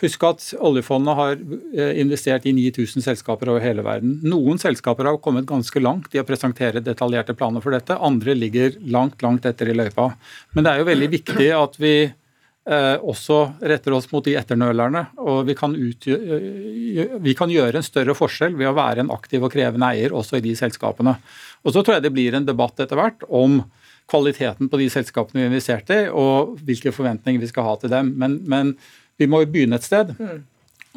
[0.00, 4.14] Husk at oljefondet har eh, investert i 9000 selskaper over hele verden.
[4.24, 7.98] Noen selskaper har kommet ganske langt i å presentere detaljerte planer for dette.
[7.98, 10.08] Andre ligger langt, langt etter i løypa.
[10.56, 15.04] Men det er jo veldig viktig at vi eh, også retter oss mot de etternølerne.
[15.20, 19.44] Og vi kan, eh, vi kan gjøre en større forskjell ved å være en aktiv
[19.44, 21.18] og krevende eier også i de selskapene.
[21.66, 23.60] Og så tror jeg det blir en debatt etter hvert om
[24.08, 28.14] kvaliteten på de selskapene vi investerte i, og hvilke forventninger vi skal ha til dem.
[28.20, 28.72] Men, men
[29.20, 30.14] vi må jo begynne et sted.
[30.18, 30.46] Mm.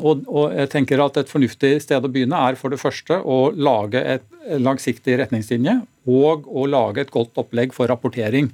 [0.02, 3.52] Og, og, jeg tenker at Et fornuftig sted å begynne er for det første å
[3.54, 4.26] lage et
[4.58, 8.50] langsiktig retningslinje og å lage et godt opplegg for rapportering.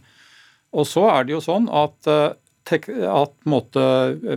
[0.76, 2.36] Og så er det jo sånn at eh,
[2.68, 3.82] at måte,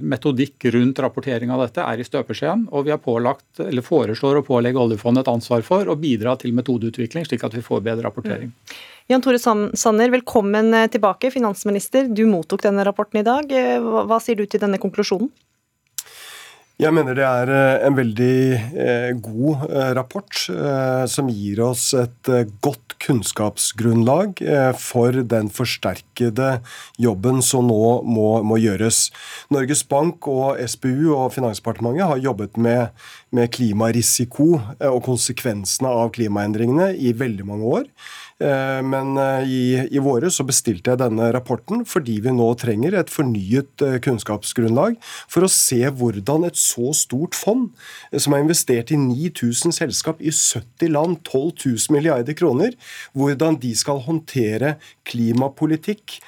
[0.06, 2.68] metodikk rundt rapportering av dette er i støpeskjeen.
[2.70, 6.54] Og vi har pålagt, eller foreslår å pålegge oljefondet et ansvar for å bidra til
[6.54, 8.52] metodeutvikling, slik at vi får bedre rapportering.
[8.52, 8.76] Mm.
[9.08, 12.08] Jan Tore Sanner, velkommen eh, tilbake, finansminister.
[12.08, 13.52] Du mottok denne rapporten i dag.
[13.52, 15.30] Eh, hva sier du til denne konklusjonen?
[16.80, 19.64] Jeg mener det er eh, en veldig god
[19.98, 20.38] rapport
[21.12, 22.30] som gir oss et
[22.64, 24.40] godt kunnskapsgrunnlag
[24.80, 26.54] for den forsterkede
[27.00, 29.08] jobben som nå må, må gjøres.
[29.52, 32.96] Norges Bank og SPU og Finansdepartementet har jobbet med,
[33.34, 37.88] med klimarisiko og konsekvensene av klimaendringene i veldig mange år.
[38.40, 42.94] Eh, men eh, i, i våre så bestilte jeg denne rapporten fordi vi nå trenger
[42.96, 44.96] et fornyet eh, kunnskapsgrunnlag
[45.28, 47.68] for å se hvordan et så stort fond,
[48.16, 52.72] som har investert i 9000 selskap i 70 land, 12 000 milliarder kroner,
[53.12, 54.76] hvordan de skal håndtere
[55.10, 56.20] klimapolitikk,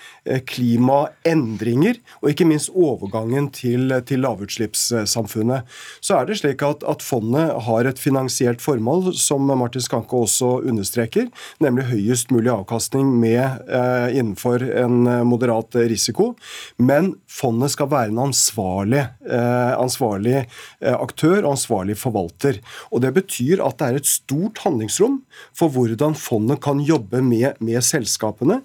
[0.46, 5.66] klimaendringer og ikke minst overgangen til, til lavutslippssamfunnet.
[6.02, 10.60] Så er det slik at, at fondet har et finansielt formål, som Martin Skanke også
[10.68, 11.30] understreker,
[11.62, 16.34] nemlig høy høyest mulig avkastning med, eh, innenfor en eh, moderat risiko.
[16.78, 20.46] Men fondet skal være en ansvarlig, eh, ansvarlig
[20.82, 22.58] aktør og ansvarlig forvalter.
[22.90, 25.22] Og Det betyr at det er et stort handlingsrom
[25.54, 28.62] for hvordan fondet kan jobbe med, med selskapene.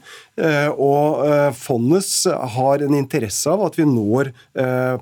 [0.78, 2.06] Og fondet
[2.54, 4.32] har en interesse av at vi når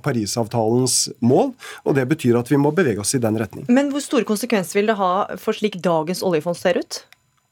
[0.02, 1.54] Parisavtalens mål,
[1.86, 3.66] og det betyr at vi må bevege oss i den retning.
[3.68, 7.04] Men hvor store konsekvenser vil det ha for slik dagens oljefond ser ut?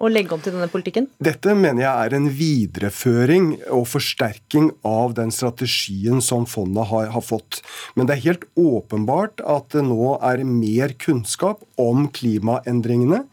[0.03, 1.07] Å legge om til denne politikken?
[1.23, 7.23] Dette mener jeg er en videreføring og forsterking av den strategien som fondet har, har,
[7.23, 7.61] fått.
[7.95, 13.23] Men det er helt åpenbart at det nå er mer kunnskap om klimaendringene.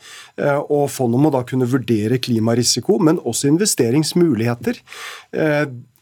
[0.41, 4.79] Eh, og fondet må da kunne vurdere klimarisiko, men også investeringsmuligheter.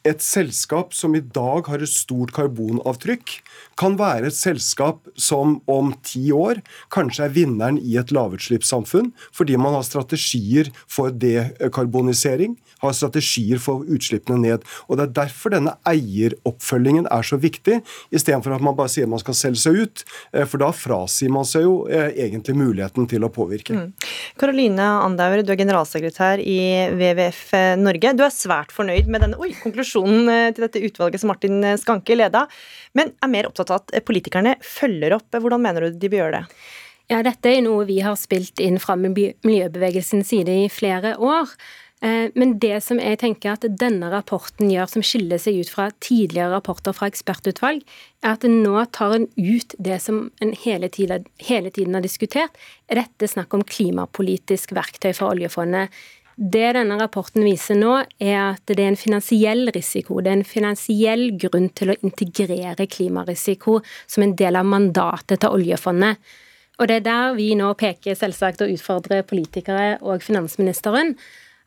[0.08, 3.34] Et selskap som i dag har et stort karbonavtrykk,
[3.78, 6.62] kan være et selskap som om ti år
[6.94, 13.86] kanskje er vinneren i et lavutslippssamfunn, fordi man har strategier for dekarbonisering, har strategier for
[13.86, 14.66] utslippene ned.
[14.88, 17.80] Og Det er derfor denne eieroppfølgingen er så viktig,
[18.14, 20.04] istedenfor at man bare sier man skal selge seg ut.
[20.32, 23.76] Eh, for da frasier man seg jo eh, egentlig muligheten til å påvirke.
[24.38, 25.04] Karoline mm.
[25.06, 26.58] Andauer, du er generalsekretær i
[26.94, 28.14] WWF eh, Norge.
[28.18, 32.44] Du er svært fornøyd med denne oi, konklusjonen til dette utvalget som Martin Skanke leda,
[32.94, 35.32] men er mer opptatt av at politikerne følger opp.
[35.34, 36.62] Hvordan mener du de bør gjøre det?
[37.08, 41.54] Ja, Dette er noe vi har spilt inn fra miljøbevegelsens side i flere år.
[42.04, 45.88] Eh, men det som jeg tenker at denne rapporten gjør, som skiller seg ut fra
[46.04, 47.80] tidligere rapporter fra ekspertutvalg,
[48.22, 52.54] er at nå tar en ut det som en hele tiden, hele tiden har diskutert.
[52.86, 55.90] Er dette snakk om klimapolitisk verktøy for oljefondet?
[56.38, 60.20] Det denne rapporten viser nå, er at det er en finansiell risiko.
[60.22, 65.56] Det er en finansiell grunn til å integrere klimarisiko som en del av mandatet til
[65.56, 66.22] oljefondet.
[66.78, 71.16] Og det er der vi nå peker selvsagt og utfordrer politikere og finansministeren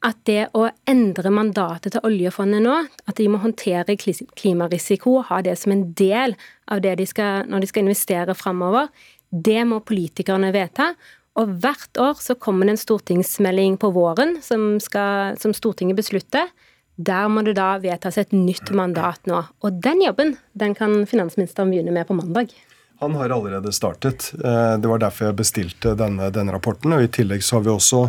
[0.07, 5.57] at det å endre mandatet til oljefondet nå, at de må håndtere klimarisiko, ha det
[5.59, 6.33] som en del
[6.71, 8.87] av det de skal, når de skal investere framover,
[9.31, 10.93] det må politikerne vedta.
[11.39, 16.49] Og hvert år så kommer det en stortingsmelding på våren som, skal, som Stortinget beslutter.
[16.99, 19.39] Der må det da vedtas et nytt mandat nå.
[19.63, 22.51] Og den jobben den kan finansministeren begynne med på mandag.
[23.01, 24.33] Han har allerede startet.
[24.45, 26.93] Eh, det var derfor jeg bestilte denne, denne, rapporten.
[26.93, 28.01] og I tillegg så har vi også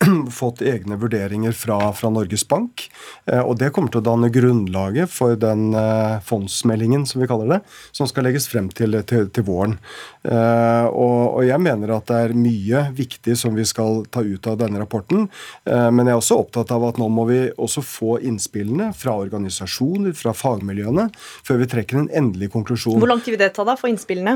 [0.40, 2.86] fått egne vurderinger fra, fra, Norges Bank.
[3.28, 7.52] Eh, og Det kommer til å danne grunnlaget for den eh, fondsmeldingen som vi kaller
[7.52, 7.58] det,
[7.92, 9.76] som skal legges frem til, til, til våren.
[10.20, 14.58] Og, og, Jeg mener at det er mye viktig som vi skal ta ut av
[14.60, 15.30] denne rapporten.
[15.64, 20.12] Men jeg er også opptatt av at nå må vi også få innspillene fra organisasjoner,
[20.16, 23.00] fra fagmiljøene, før vi trekker en endelig konklusjon.
[23.00, 24.29] Hvor lang tid vil det ta da for innspillene?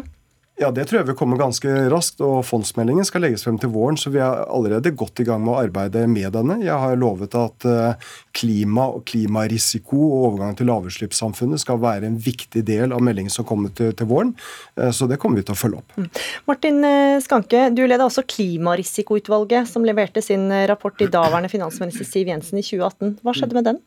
[0.55, 2.21] Ja, Det tror jeg vil komme ganske raskt.
[2.23, 5.51] og Fondsmeldingen skal legges frem til våren, så vi er allerede godt i gang med
[5.51, 6.61] å arbeide med denne.
[6.63, 12.21] Jeg har lovet at eh, klima og klimarisiko og overgang til lavutslippssamfunnet skal være en
[12.23, 14.31] viktig del av meldingen som kommer til, til våren.
[14.79, 15.97] Eh, så det kommer vi til å følge opp.
[15.99, 16.07] Mm.
[16.47, 22.31] Martin eh, Skanke, du leder også Klimarisikoutvalget, som leverte sin rapport til daværende finansminister Siv
[22.31, 23.19] Jensen i 2018.
[23.27, 23.83] Hva skjedde med den?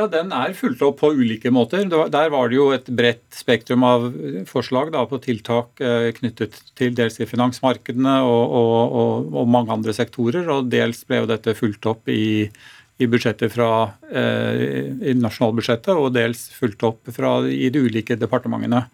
[0.00, 1.84] Ja, Den er fulgt opp på ulike måter.
[1.84, 4.06] Der var det jo et bredt spektrum av
[4.48, 9.74] forslag da, på tiltak eh, knyttet til dels i finansmarkedene og, og, og, og, mange
[9.76, 10.48] andre sektorer.
[10.54, 12.48] Og dels ble jo dette fulgt opp i,
[12.96, 13.68] i budsjettet fra
[14.08, 18.86] eh, i nasjonalbudsjettet, og dels fulgt opp fra, i de ulike departementene.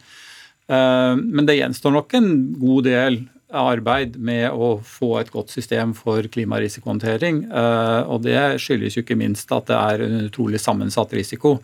[0.67, 3.23] Eh, men det gjenstår nok en god del
[3.55, 7.45] arbeid med å få et godt system for klimarisikohåndtering.
[7.47, 11.59] Eh, og det skyldes jo ikke minst at det er en utrolig sammensatt risiko.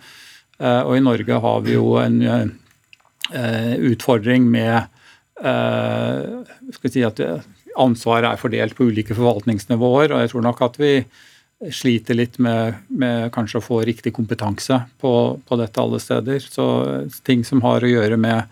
[0.58, 4.98] Eh, og i Norge har vi jo en eh, utfordring med
[5.42, 7.18] si at
[7.82, 10.12] ansvaret er fordelt på ulike forvaltningsnivåer.
[10.12, 10.92] Og jeg tror nok at vi
[11.72, 16.42] sliter litt med, med kanskje å få riktig kompetanse på, på dette alle steder.
[16.46, 16.66] Så
[17.26, 18.46] ting som har å gjøre med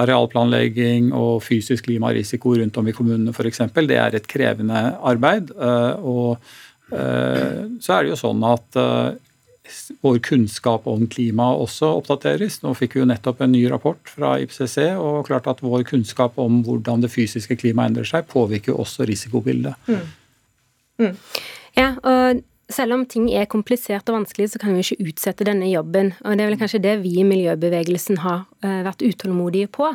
[0.00, 3.64] arealplanlegging og fysisk klimarisiko rundt om i kommunene f.eks.
[3.74, 5.52] Det er et krevende arbeid.
[5.52, 6.38] Eh, og
[6.94, 9.12] eh, så er det jo sånn at eh,
[10.02, 12.60] vår kunnskap om klima også oppdateres.
[12.64, 16.40] Nå fikk vi jo nettopp en ny rapport fra IPCC, og klart at vår kunnskap
[16.42, 19.76] om hvordan det fysiske klimaet endrer seg, påvirker også risikobildet.
[19.88, 20.08] Mm.
[21.02, 21.20] Mm.
[21.78, 22.42] Ja, og
[22.74, 26.12] selv om ting er komplisert og vanskelig, så kan vi ikke utsette denne jobben.
[26.24, 29.92] Og det er vel kanskje det vi i miljøbevegelsen har eh, vært utålmodige på.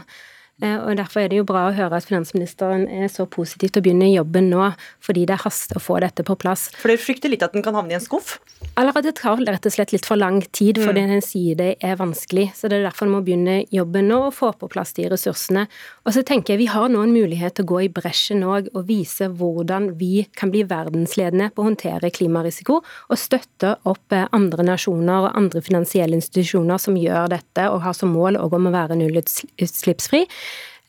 [0.63, 3.83] Eh, og Derfor er det jo bra å høre at finansministeren er så positiv til
[3.83, 4.71] å begynne jobben nå,
[5.05, 6.71] fordi det haster å få dette på plass.
[6.81, 8.39] For dere frykter litt at den kan havne i en skuff?
[8.77, 11.11] Eller at det tar rett og slett litt for lang tid, fordi mm.
[11.13, 12.47] en sier det er vanskelig.
[12.57, 15.67] Så det er derfor en må begynne jobben nå og få på plass de ressursene.
[16.05, 18.69] Og så tenker jeg vi har nå en mulighet til å gå i bresjen òg
[18.73, 24.27] og vise hvordan vi kan bli verdensledende på å håndtere klimarisiko, og støtte opp eh,
[24.33, 28.69] andre nasjoner og andre finansielle institusjoner som gjør dette og har som mål òg om
[28.69, 30.25] å være nullutslippsfri.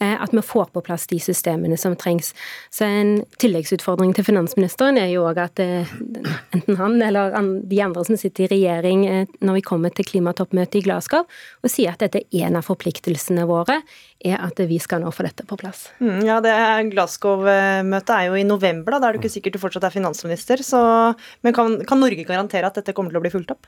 [0.01, 2.35] Eh, at vi får på plass de systemene som trengs.
[2.71, 5.91] Så En tilleggsutfordring til finansministeren er jo òg at eh,
[6.55, 7.35] enten han eller
[7.67, 11.73] de andre som sitter i regjering eh, når vi kommer til klimatoppmøtet i Glasgow, og
[11.73, 13.81] sier at dette er en av forpliktelsene våre,
[14.23, 15.89] er at vi skal nå få dette på plass.
[15.99, 16.55] Mm, ja, det
[16.93, 19.03] Glasgow-møtet er jo i november, da.
[19.03, 20.63] Da er det ikke sikkert du fortsatt er finansminister.
[20.63, 20.81] Så,
[21.43, 23.67] men kan, kan Norge garantere at dette kommer til å bli fulgt opp?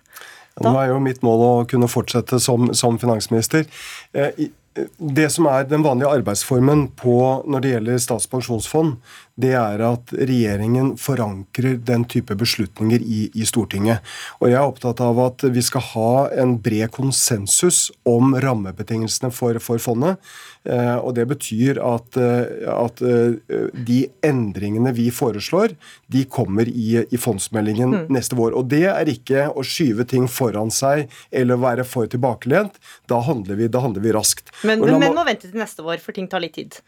[0.58, 0.70] Da?
[0.70, 3.66] Nå er jo mitt mål å kunne fortsette som, som finansminister.
[4.14, 4.50] Eh,
[4.98, 7.14] det som er den vanlige arbeidsformen på,
[7.50, 8.96] når det gjelder Statens pensjonsfond,
[9.42, 14.04] det er at regjeringen forankrer den type beslutninger i, i, Stortinget.
[14.40, 19.58] Og jeg er opptatt av at vi skal ha en bred konsensus om rammebetingelsene for,
[19.64, 20.20] for fondet.
[20.68, 25.72] Eh, og det betyr at, eh, at, eh, de endringene vi foreslår,
[26.12, 28.06] de kommer i, i fondsmeldingen mm.
[28.12, 28.56] neste vår.
[28.58, 32.76] Og det er ikke å skyve ting foran seg eller være for tilbakelent.
[33.08, 34.52] Da handler vi, da handler vi raskt.
[34.68, 36.82] Men, men må vente til neste vår, for ting tar litt tid.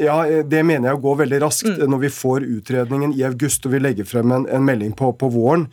[0.00, 1.84] Ja, Det mener jeg går veldig raskt mm.
[1.92, 5.28] når vi får utredningen i august og vi legger frem en, en melding på, på
[5.34, 5.66] våren.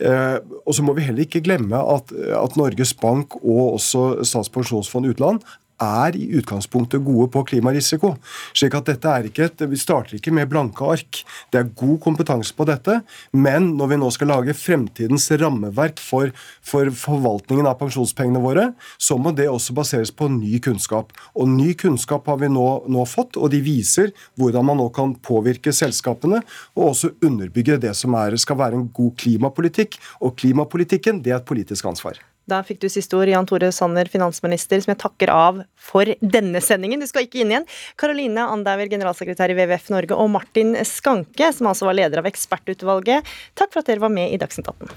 [0.00, 4.52] Eh, og så må vi heller ikke glemme at, at Norges Bank og også Statens
[4.54, 5.44] pensjonsfond utland
[5.80, 8.14] er i utgangspunktet gode på klimarisiko.
[8.54, 11.24] slik at dette er ikke et, Vi starter ikke med blanke ark.
[11.52, 13.02] Det er god kompetanse på dette.
[13.32, 19.16] Men når vi nå skal lage fremtidens rammeverk for, for forvaltningen av pensjonspengene våre, så
[19.18, 21.12] må det også baseres på ny kunnskap.
[21.34, 25.14] Og ny kunnskap har vi nå, nå fått, og de viser hvordan man nå kan
[25.14, 26.42] påvirke selskapene,
[26.76, 30.00] og også underbygge det som er, skal være en god klimapolitikk.
[30.20, 32.20] Og klimapolitikken, det er et politisk ansvar.
[32.50, 36.58] Da fikk du siste ord, Jan Tore Sanner, finansminister, som jeg takker av for denne
[36.64, 36.98] sendingen.
[36.98, 37.68] Du skal ikke inn igjen.
[38.00, 43.28] Karoline Andauer, generalsekretær i WWF Norge, og Martin Skanke, som altså var leder av ekspertutvalget.
[43.54, 44.90] Takk for at dere var med i Dagsnytt 18.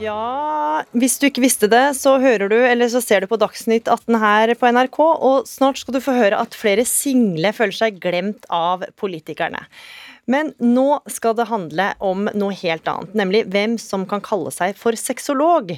[0.00, 3.88] Ja, hvis du ikke visste det, så hører du, eller så ser du på Dagsnytt
[3.88, 8.00] 18 her på NRK, og snart skal du få høre at flere single føler seg
[8.00, 9.60] glemt av politikerne.
[10.30, 14.76] Men nå skal det handle om noe helt annet, nemlig hvem som kan kalle seg
[14.78, 15.72] for sexolog.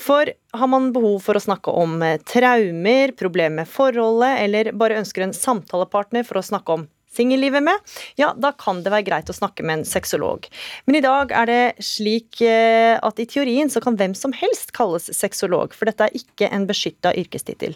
[0.00, 5.00] For har man behov for å snakke om eh, traumer, problemer med forholdet, eller bare
[5.02, 7.78] ønsker en samtalepartner for å snakke om singellivet med,
[8.20, 10.46] ja, da kan det være greit å snakke med en sexolog.
[10.86, 14.70] Men i dag er det slik eh, at i teorien så kan hvem som helst
[14.76, 17.74] kalles sexolog, for dette er ikke en beskytta yrkestittel.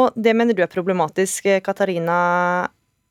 [0.00, 2.18] Og det mener du er problematisk, eh, Katarina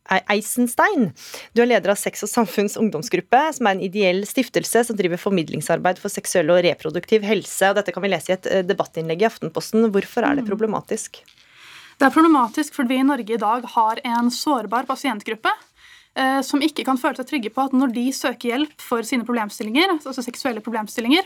[0.10, 1.12] Eisenstein.
[1.56, 5.22] Du er leder av Sex og samfunns ungdomsgruppe, som er en ideell stiftelse som driver
[5.22, 7.70] formidlingsarbeid for seksuell og reproduktiv helse.
[7.70, 9.88] og Dette kan vi lese i et eh, debattinnlegg i Aftenposten.
[9.94, 10.50] Hvorfor er det mm.
[10.52, 11.22] problematisk?
[12.00, 15.52] Det er problematisk fordi vi i Norge i dag har en sårbar pasientgruppe
[16.20, 19.28] eh, som ikke kan føle seg trygge på at når de søker hjelp for sine
[19.28, 21.24] problemstillinger, altså seksuelle problemstillinger,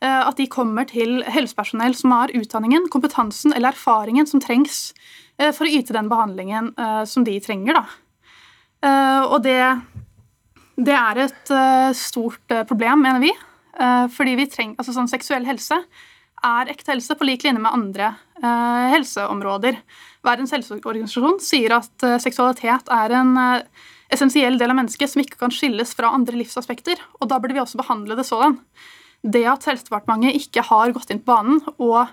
[0.00, 4.88] eh, at de kommer til helsepersonell som har utdanningen, kompetansen eller erfaringen som trengs
[5.36, 7.76] for å yte den behandlingen eh, som de trenger.
[7.76, 8.05] Da.
[8.84, 9.60] Eh, og det,
[10.76, 13.34] det er et eh, stort eh, problem, mener vi.
[13.76, 15.76] Fordi vi trenger, altså sånn Seksuell helse
[16.48, 18.06] er ekte helse på lik linje med andre
[18.94, 19.76] helseområder.
[20.24, 23.34] Verdens helseorganisasjon sier at seksualitet er en
[24.08, 27.02] essensiell del av mennesket som ikke kan skilles fra andre livsaspekter.
[27.20, 28.56] og Da burde vi også behandle det sånn.
[29.20, 32.08] Det at Helsedepartementet ikke har gått inn på banen og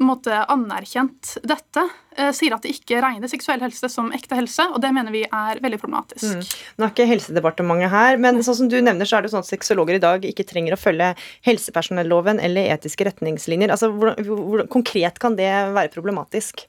[0.00, 1.82] måte anerkjent dette,
[2.16, 5.24] eh, sier at det ikke regner seksuell helse som ekte helse, og det mener vi
[5.26, 6.24] er veldig problematisk.
[6.24, 6.54] Mm.
[6.78, 9.50] Nå er ikke Helsedepartementet her, men sånn som du nevner, så er det sånn at
[9.50, 11.12] sexologer i dag ikke trenger å følge
[11.46, 13.74] helsepersonelloven eller etiske retningslinjer.
[13.74, 16.64] Altså, hvordan, hvordan, konkret kan det være problematisk?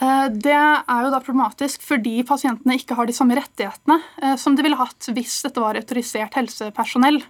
[0.00, 4.56] Eh, det er jo da problematisk fordi pasientene ikke har de samme rettighetene eh, som
[4.56, 7.20] de ville hatt hvis dette var autorisert helsepersonell.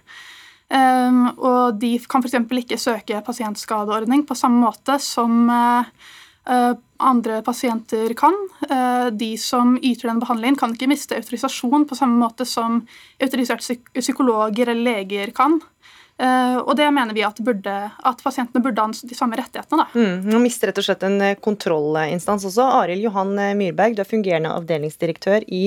[0.73, 2.39] Um, og de kan f.eks.
[2.63, 5.85] ikke søke pasientskadeordning på samme måte som uh,
[7.03, 8.33] andre pasienter kan.
[8.65, 12.81] Uh, de som yter den behandlingen, kan ikke miste autorisasjon på samme måte som
[13.21, 15.61] autoriserte psykologer eller leger kan.
[16.23, 19.81] Og det mener vi at, burde, at, pasientene burde ha de samme rettighetene.
[19.81, 19.97] Da.
[19.97, 22.67] Mm, nå mister rett og slett en kontrollinstans også.
[22.83, 25.63] Arild Johan Myrberg, du er fungerende avdelingsdirektør i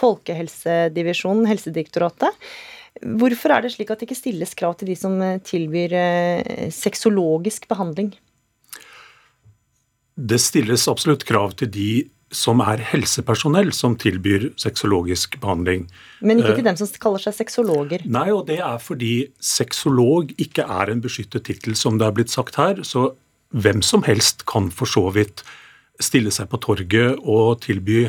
[0.00, 2.48] Folkehelsedivisjonen, Helsedirektoratet.
[3.00, 6.64] Hvorfor er det slik at det ikke stilles krav til de som eh, tilbyr eh,
[6.74, 8.12] sexologisk behandling?
[10.20, 11.92] Det stilles absolutt krav til de
[12.34, 15.88] som er helsepersonell som tilbyr sexologisk behandling.
[16.22, 18.04] Men ikke til dem som kaller seg sexologer?
[18.06, 22.30] Nei, og det er fordi sexolog ikke er en beskyttet tittel, som det er blitt
[22.30, 22.84] sagt her.
[22.86, 23.08] Så
[23.50, 25.42] hvem som helst kan for så vidt
[26.00, 28.04] stille seg på torget og tilby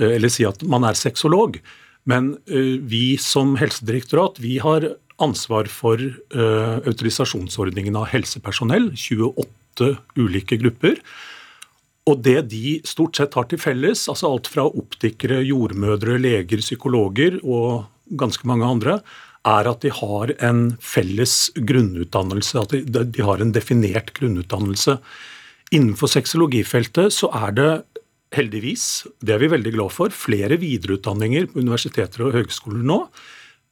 [0.00, 1.60] eller si at man er sexolog.
[2.08, 4.88] Men uh, vi som helsedirektorat vi har
[5.22, 8.90] ansvar for uh, autorisasjonsordningen av helsepersonell.
[8.96, 10.98] 28 ulike grupper.
[12.10, 17.38] Og det de stort sett har til felles, altså alt fra optikere, jordmødre, leger, psykologer
[17.44, 17.84] og
[18.18, 18.96] ganske mange andre,
[19.46, 22.58] er at de har en felles grunnutdannelse.
[22.58, 24.98] At de, de har en definert grunnutdannelse.
[25.72, 27.70] Innenfor sexologifeltet så er det
[28.36, 32.98] heldigvis, det er vi veldig glad for, flere videreutdanninger på universiteter og høgskoler nå.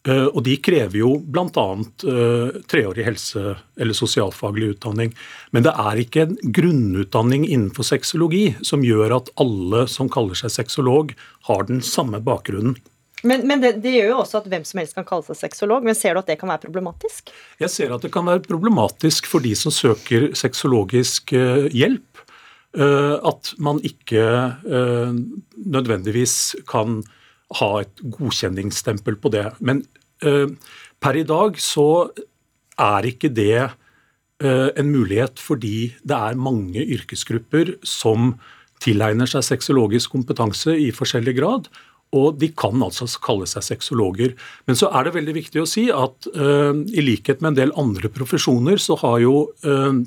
[0.08, 1.66] Eh, og de krever jo bl.a.
[2.04, 5.12] Uh, treårig helse- eller sosialfaglig utdanning.
[5.52, 10.54] Men det er ikke en grunnutdanning innenfor sexologi som gjør at alle som kaller seg
[10.54, 11.12] sexolog,
[11.50, 12.78] har den samme bakgrunnen.
[13.20, 15.84] Men, men det, det, gjør jo også at hvem som helst kan kalle seg sexolog.
[15.84, 17.32] Men ser du at det kan være problematisk?
[17.60, 22.06] Jeg ser at det kan være problematisk for de som søker sexologisk uh, hjelp.
[22.70, 24.22] Eh, at man ikke
[24.62, 25.14] eh,
[25.58, 27.00] nødvendigvis kan
[27.58, 29.48] ha et godkjenningsstempel på det.
[29.58, 29.82] Men
[30.22, 30.46] eh,
[31.02, 32.10] per i dag så
[32.78, 33.70] er ikke det
[34.40, 38.30] en mulighet fordi det er mange yrkesgrupper som
[38.80, 41.68] tilegner seg sexologisk kompetanse i forskjellig grad.
[42.16, 44.32] Og de kan altså kalle seg sexologer.
[44.64, 47.74] Men så er det veldig viktig å si at uh, i likhet med en del
[47.84, 49.34] andre profesjoner, så har jo
[49.68, 50.00] uh,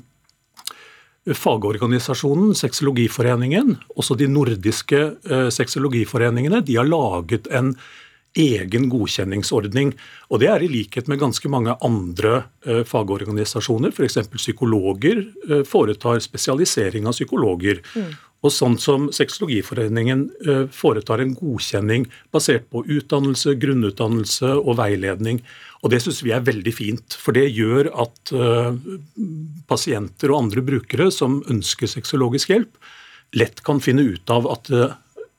[1.32, 7.72] fagorganisasjonen, Sexologiforeningen, også de nordiske eh, sexologiforeningene, de har laget en
[8.34, 9.94] egen godkjenningsordning.
[10.30, 13.94] Og Det er i likhet med ganske mange andre eh, fagorganisasjoner.
[13.94, 14.18] F.eks.
[14.34, 17.80] psykologer eh, foretar spesialisering av psykologer.
[17.94, 18.14] Mm.
[18.44, 25.40] Og sånn som Sexologiforeningen eh, foretar en godkjenning basert på utdannelse, grunnutdannelse og veiledning.
[25.84, 28.72] Og Det syns vi er veldig fint, for det gjør at uh,
[29.68, 32.78] pasienter og andre brukere som ønsker sexologisk hjelp,
[33.36, 34.94] lett kan finne ut av at, uh,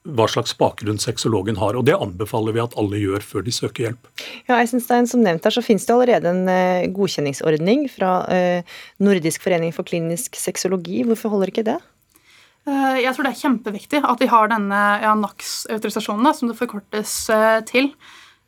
[0.05, 1.73] hva slags bakgrunn sexologen har.
[1.73, 4.11] og Det anbefaler vi at alle gjør før de søker hjelp.
[4.45, 8.11] Ja, Eisenstein, som nevnt her, så finnes det allerede en uh, godkjenningsordning fra
[9.01, 11.01] Nordisk forening for klinisk sexologi.
[11.09, 11.79] Hvorfor holder ikke det?
[12.65, 17.17] Jeg tror det er kjempeviktig at vi har denne ja, NAX-autorisasjonen, som det forkortes
[17.69, 17.91] til.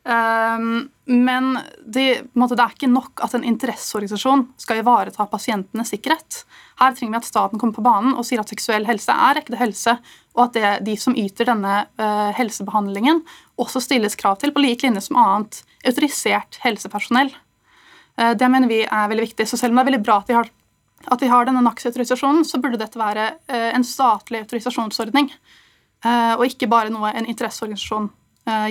[0.08, 6.38] Um, men det, måte, det, er ikke nok at en interesseorganisasjon skal ivareta pasientenes sikkerhet.
[6.80, 9.58] Her trenger vi at staten kommer på banen og sier at seksuell helse er ekte
[9.60, 9.98] helse,
[10.32, 13.20] og at det, de som yter denne uh, helsebehandlingen,
[13.60, 17.34] også stilles krav til på lik linje som annet autorisert helsepersonell.
[18.16, 19.44] Uh, det mener vi er veldig viktig.
[19.50, 20.48] Så selv om det er veldig bra at vi har,
[21.04, 25.34] at vi har denne NAX-autorisasjonen, så burde dette være uh, en statlig autorisasjonsordning.
[26.06, 28.04] og ikke bare noe en interesseorganisasjon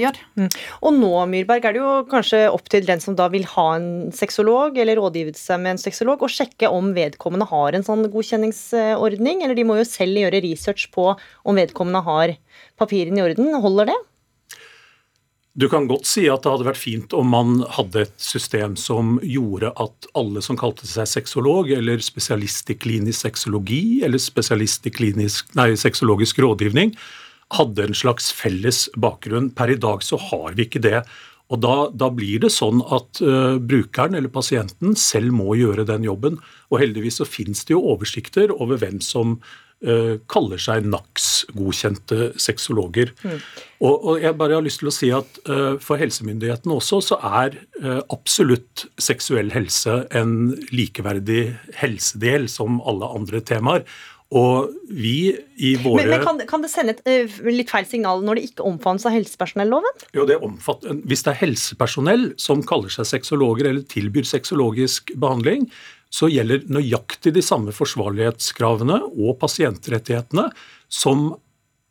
[0.01, 0.17] gjør.
[0.39, 0.49] Mm.
[0.81, 3.87] Og nå Myrberg, er det jo kanskje opp til den som da vil ha en
[4.15, 9.45] sexolog, eller rådgive seg med en sexolog, å sjekke om vedkommende har en sånn godkjenningsordning,
[9.45, 12.37] eller de må jo selv gjøre research på om vedkommende har
[12.79, 13.51] papirene i orden.
[13.63, 13.97] Holder det?
[15.57, 19.15] Du kan godt si at det hadde vært fint om man hadde et system som
[19.25, 24.93] gjorde at alle som kalte seg sexolog, eller spesialist i klinisk sexologi, eller spesialist i
[24.93, 26.93] klinisk, nei, sexologisk rådgivning,
[27.55, 29.51] hadde en slags felles bakgrunn.
[29.55, 31.01] Per i dag så har vi ikke det.
[31.47, 36.07] Og da, da blir det sånn at uh, brukeren eller pasienten selv må gjøre den
[36.07, 36.41] jobben.
[36.71, 43.13] Og heldigvis så finnes det jo oversikter over hvem som uh, kaller seg NAX-godkjente sexologer.
[43.23, 43.39] Mm.
[43.79, 47.21] Og, og, jeg bare har lyst til å si at uh, For helsemyndighetene også så
[47.23, 47.55] er
[48.11, 53.87] absolutt seksuell helse en likeverdig helsedel som alle andre temaer.
[54.35, 58.25] Og vi i våre Men, men kan, kan, det sende et uh, litt feil signal
[58.27, 60.01] når det ikke omfattes av helsepersonelloven?
[60.17, 65.69] Jo, det omfatter, Hvis det er helsepersonell som kaller seg sexologer eller tilbyr sexologisk behandling,
[66.11, 70.49] så gjelder nøyaktig de samme forsvarlighetskravene og pasientrettighetene
[70.91, 71.29] som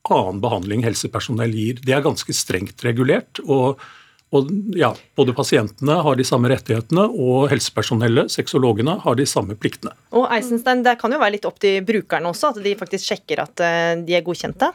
[0.06, 1.80] annen behandling helsepersonell gir.
[1.82, 3.40] Det er ganske strengt regulert.
[3.44, 3.80] og,
[4.34, 9.94] og ja, Både pasientene har de samme rettighetene, og helsepersonellet, sexologene, har de samme pliktene.
[10.18, 13.44] Og Eisenstein, Det kan jo være litt opp til brukerne også, at de faktisk sjekker
[13.44, 14.72] at eh, de er godkjente?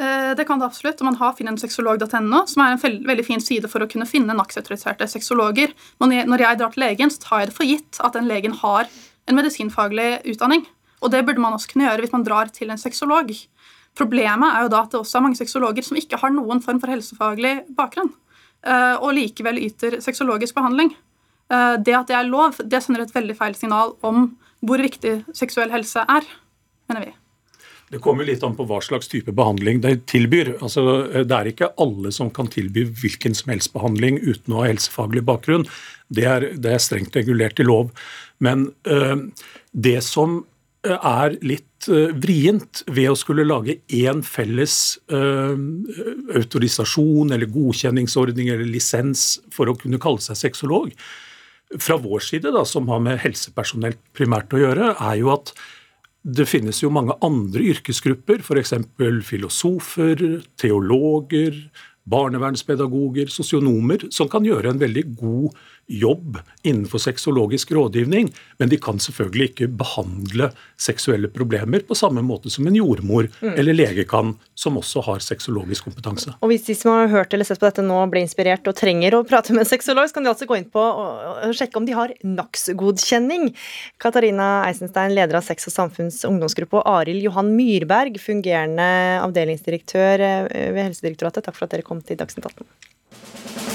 [0.00, 3.70] Eh, det kan det absolutt, og man har finnensexolog.no, som er en veldig fin side
[3.70, 5.74] for å kunne finne NAX-autoriserte sexologer.
[6.00, 8.90] Når jeg drar til legen, så tar jeg det for gitt at den legen har
[9.28, 10.66] en medisinfaglig utdanning.
[11.00, 13.30] Og det burde man også kunne gjøre hvis man drar til en sexolog.
[13.98, 16.80] Problemet er jo da at det også er mange sexologer som ikke har noen form
[16.82, 18.12] for helsefaglig bakgrunn,
[18.60, 20.90] og likevel yter sexologisk behandling.
[21.50, 24.28] Eh, det at det er lov, det sender et veldig feil signal om
[24.66, 26.26] hvor viktig seksuell helse er,
[26.90, 27.16] mener vi.
[27.90, 30.52] Det kommer litt an på hva slags type behandling de tilbyr.
[30.60, 30.82] Altså,
[31.26, 35.24] det er ikke alle som kan tilby hvilken som helst behandling uten å ha helsefaglig
[35.26, 35.66] bakgrunn.
[36.06, 37.90] Det er, det er strengt regulert i lov.
[38.38, 39.26] Men øh,
[39.74, 40.44] det som
[40.86, 45.56] eh, er litt øh, vrient ved å skulle lage én felles øh,
[46.36, 50.92] autorisasjon eller godkjenningsordning eller lisens for å kunne kalle seg sexolog,
[51.78, 55.52] fra vår side, da, som har med helsepersonell primært å gjøre, er jo at
[56.20, 58.74] det finnes jo mange andre yrkesgrupper, f.eks.
[59.24, 60.24] filosofer,
[60.60, 61.54] teologer,
[62.10, 65.60] barnevernspedagoger, sosionomer, som kan gjøre en veldig god
[65.90, 72.52] jobb innenfor sexologisk rådgivning, men de kan selvfølgelig ikke behandle seksuelle problemer på samme måte
[72.52, 73.54] som en jordmor mm.
[73.58, 76.34] eller lege kan, som også har sexologisk kompetanse.
[76.40, 79.16] Og Hvis de som har hørt eller sett på dette nå ble inspirert og trenger
[79.16, 81.88] å prate med en sexolog, så kan de altså gå inn på og sjekke om
[81.88, 83.50] de har NAX-godkjenning.
[84.02, 88.90] Katarina Eisenstein, leder av Sex og samfunns ungdomsgruppe, og Arild Johan Myrberg, fungerende
[89.24, 93.69] avdelingsdirektør eh, ved Helsedirektoratet, takk for at dere kom til Dagsnytt 18.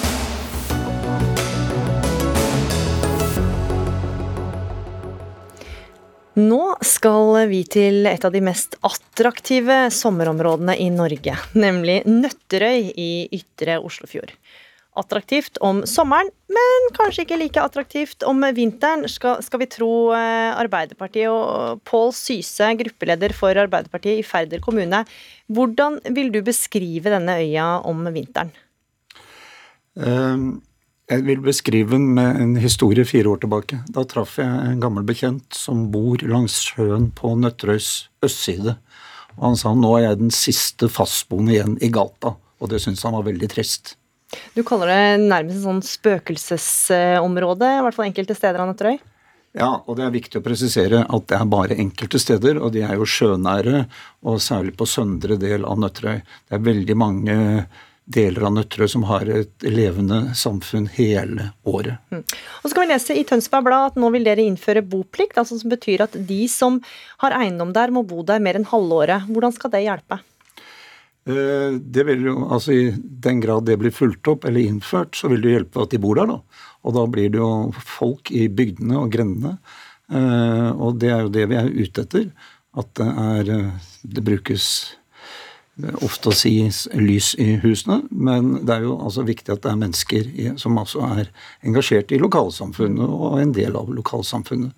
[6.36, 13.11] Nå skal vi til et av de mest attraktive sommerområdene i Norge, nemlig Nøtterøy i
[13.38, 14.33] ytre Oslofjord.
[14.99, 20.51] Attraktivt om sommeren, men kanskje ikke like attraktivt om vinteren, skal, skal vi tro eh,
[20.59, 25.05] Arbeiderpartiet og Pål Syse, gruppeleder for Arbeiderpartiet i Færder kommune.
[25.47, 28.51] Hvordan vil du beskrive denne øya om vinteren?
[29.95, 30.64] Um
[31.05, 33.81] jeg vil beskrive den med en historie fire år tilbake.
[33.93, 38.77] Da traff jeg en gammel bekjent som bor langs sjøen på Nøtterøys østside.
[39.35, 43.05] Og han sa nå er jeg den siste fastboende igjen i gata, og det syntes
[43.05, 43.95] han var veldig trist.
[44.55, 48.97] Du kaller det nærmest en sånn spøkelsesområde, i hvert fall enkelte steder av Nøtterøy?
[49.55, 52.81] Ja, og det er viktig å presisere at det er bare enkelte steder, og de
[52.83, 53.85] er jo sjønære,
[54.27, 56.17] og særlig på søndre del av Nøtterøy.
[56.49, 57.37] Det er veldig mange
[58.05, 61.97] deler av Nøtterøy som har et levende samfunn hele året.
[62.13, 62.21] Mm.
[62.61, 65.57] Og så kan vi lese i Tønsberg Blad at nå vil dere innføre boplikt, altså
[65.59, 66.79] som betyr at de som
[67.23, 69.25] har eiendom der, må bo der mer enn halvåret.
[69.31, 70.19] Hvordan skal det hjelpe?
[71.25, 75.31] Eh, det vil jo, altså I den grad det blir fulgt opp eller innført, så
[75.31, 76.29] vil det hjelpe at de bor der.
[76.29, 76.67] da.
[76.85, 77.51] Og da blir det jo
[77.81, 79.57] folk i bygdene og grendene.
[80.13, 82.29] Eh, og det er jo det vi er ute etter.
[82.77, 84.67] At det, er, eh, det brukes
[86.05, 86.53] ofte å si
[86.95, 90.30] lys i husene, men det er jo altså viktig at det er mennesker
[90.61, 91.32] som altså er
[91.67, 94.71] engasjert i lokalsamfunnet og en del av lokalsamfunnet.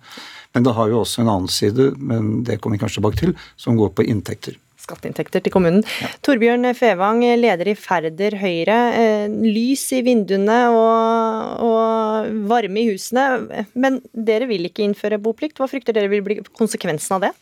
[0.56, 3.36] Men det har jo også en annen side, men det kommer vi kanskje tilbake til,
[3.60, 4.56] som går på inntekter.
[4.78, 5.82] Skatteinntekter til kommunen.
[6.00, 6.08] Ja.
[6.24, 8.78] Torbjørn Fevang, leder i Færder Høyre.
[8.96, 15.60] Eh, lys i vinduene og, og varme i husene, men dere vil ikke innføre boplikt.
[15.60, 17.34] Hva frykter dere vil bli konsekvensen av det?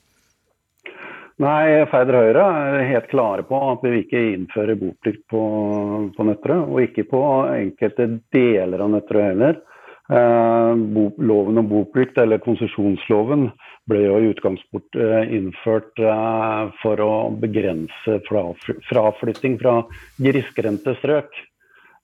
[1.36, 5.40] Nei, Færder Høyre er helt klare på at vi ikke innføre boplikt på,
[6.16, 6.62] på Nøtterøy.
[6.64, 7.22] Og ikke på
[7.52, 9.58] enkelte deler av Nøtterøy heller.
[10.06, 13.50] Eh, bo, loven om boplikt, eller konsesjonsloven,
[13.90, 17.10] ble jo i utgangspunktet eh, innført eh, for å
[17.42, 19.80] begrense fraflytting fra
[20.22, 21.36] grisgrendte strøk.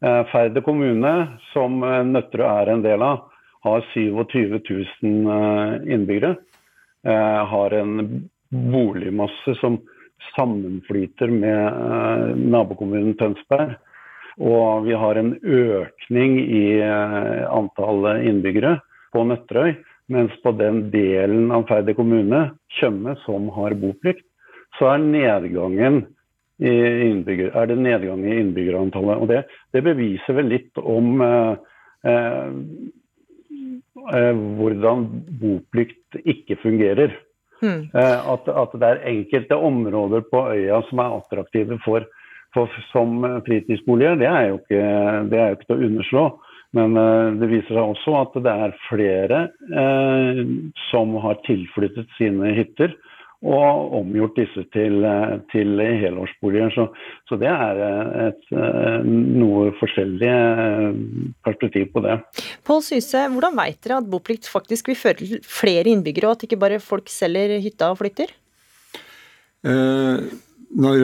[0.03, 1.15] Eh, Færder kommune,
[1.53, 3.29] som eh, Nøtterøy er en del av,
[3.63, 6.37] har 27 000 eh, innbyggere.
[7.03, 7.97] Har en
[8.53, 9.81] boligmasse som
[10.37, 13.75] sammenflyter med eh, nabokommunen Tønsberg.
[14.41, 18.79] Og vi har en økning i eh, antallet innbyggere
[19.13, 19.75] på Nøtterøy.
[20.13, 24.27] Mens på den delen av Færder kommune, Tjøme, som har boplikt,
[24.79, 24.99] så er
[27.55, 29.17] er det nedgang i innbyggerantallet.
[29.23, 29.41] Og det,
[29.73, 31.53] det beviser vel litt om eh,
[32.13, 32.51] eh,
[34.59, 34.99] hvordan
[35.41, 37.11] boplikt ikke fungerer.
[37.63, 37.83] Mm.
[37.95, 42.07] At, at, det er enkelte områder på øya som er attraktive for,
[42.55, 44.81] for, som fritidsboliger, det er, jo ikke,
[45.31, 46.25] det er jo ikke til å underslå.
[46.73, 49.41] Men uh, det viser seg også at det er flere
[49.77, 50.39] eh,
[50.89, 52.95] som har tilflyttet sine hytter
[53.43, 56.71] og omgjort disse til, eh, til helårsboliger.
[56.75, 56.87] Så,
[57.29, 60.35] så, det er eh, et, eh, noe forskjellig
[61.43, 62.21] perspektiv på det.
[62.67, 66.47] Pål Syse, hvordan vet dere at boplikt faktisk vil føre til flere innbyggere, og at
[66.47, 68.31] ikke bare folk selger hytta og flytter?
[69.67, 70.23] Eh,
[70.73, 71.03] når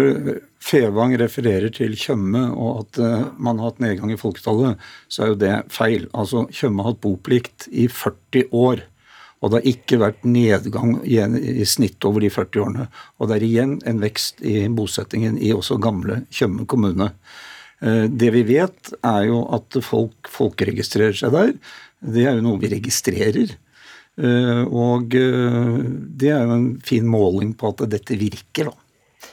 [0.68, 2.98] Fevang refererer til Tjøme og at
[3.40, 6.06] man har hatt nedgang i folketallet, så er jo det feil.
[6.16, 8.82] Altså, Tjøme har hatt boplikt i 40 år.
[9.38, 12.88] Og det har ikke vært nedgang i snitt over de 40 årene.
[13.18, 17.12] Og det er igjen en vekst i bosettingen i også gamle Tjøme kommune.
[17.80, 21.54] Eh, det vi vet, er jo at folk folkeregistrerer seg der.
[22.02, 23.54] Det er jo noe vi registrerer.
[24.18, 25.78] Eh, og eh,
[26.18, 29.32] det er jo en fin måling på at dette virker, da.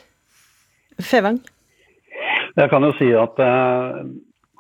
[1.01, 1.41] Fevang?
[2.55, 3.39] Jeg kan jo si at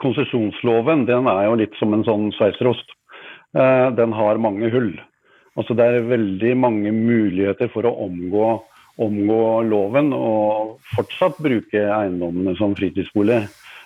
[0.03, 2.89] konsesjonsloven den er jo litt som en sånn sveitserost.
[3.55, 4.89] Den har mange hull.
[5.55, 8.47] Altså Det er veldig mange muligheter for å omgå,
[9.01, 13.45] omgå loven og fortsatt bruke eiendommene som fritidsbolig.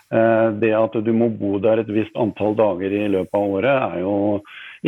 [0.09, 3.83] Eh, det at du må bo der et visst antall dager i løpet av året,
[3.93, 4.13] er jo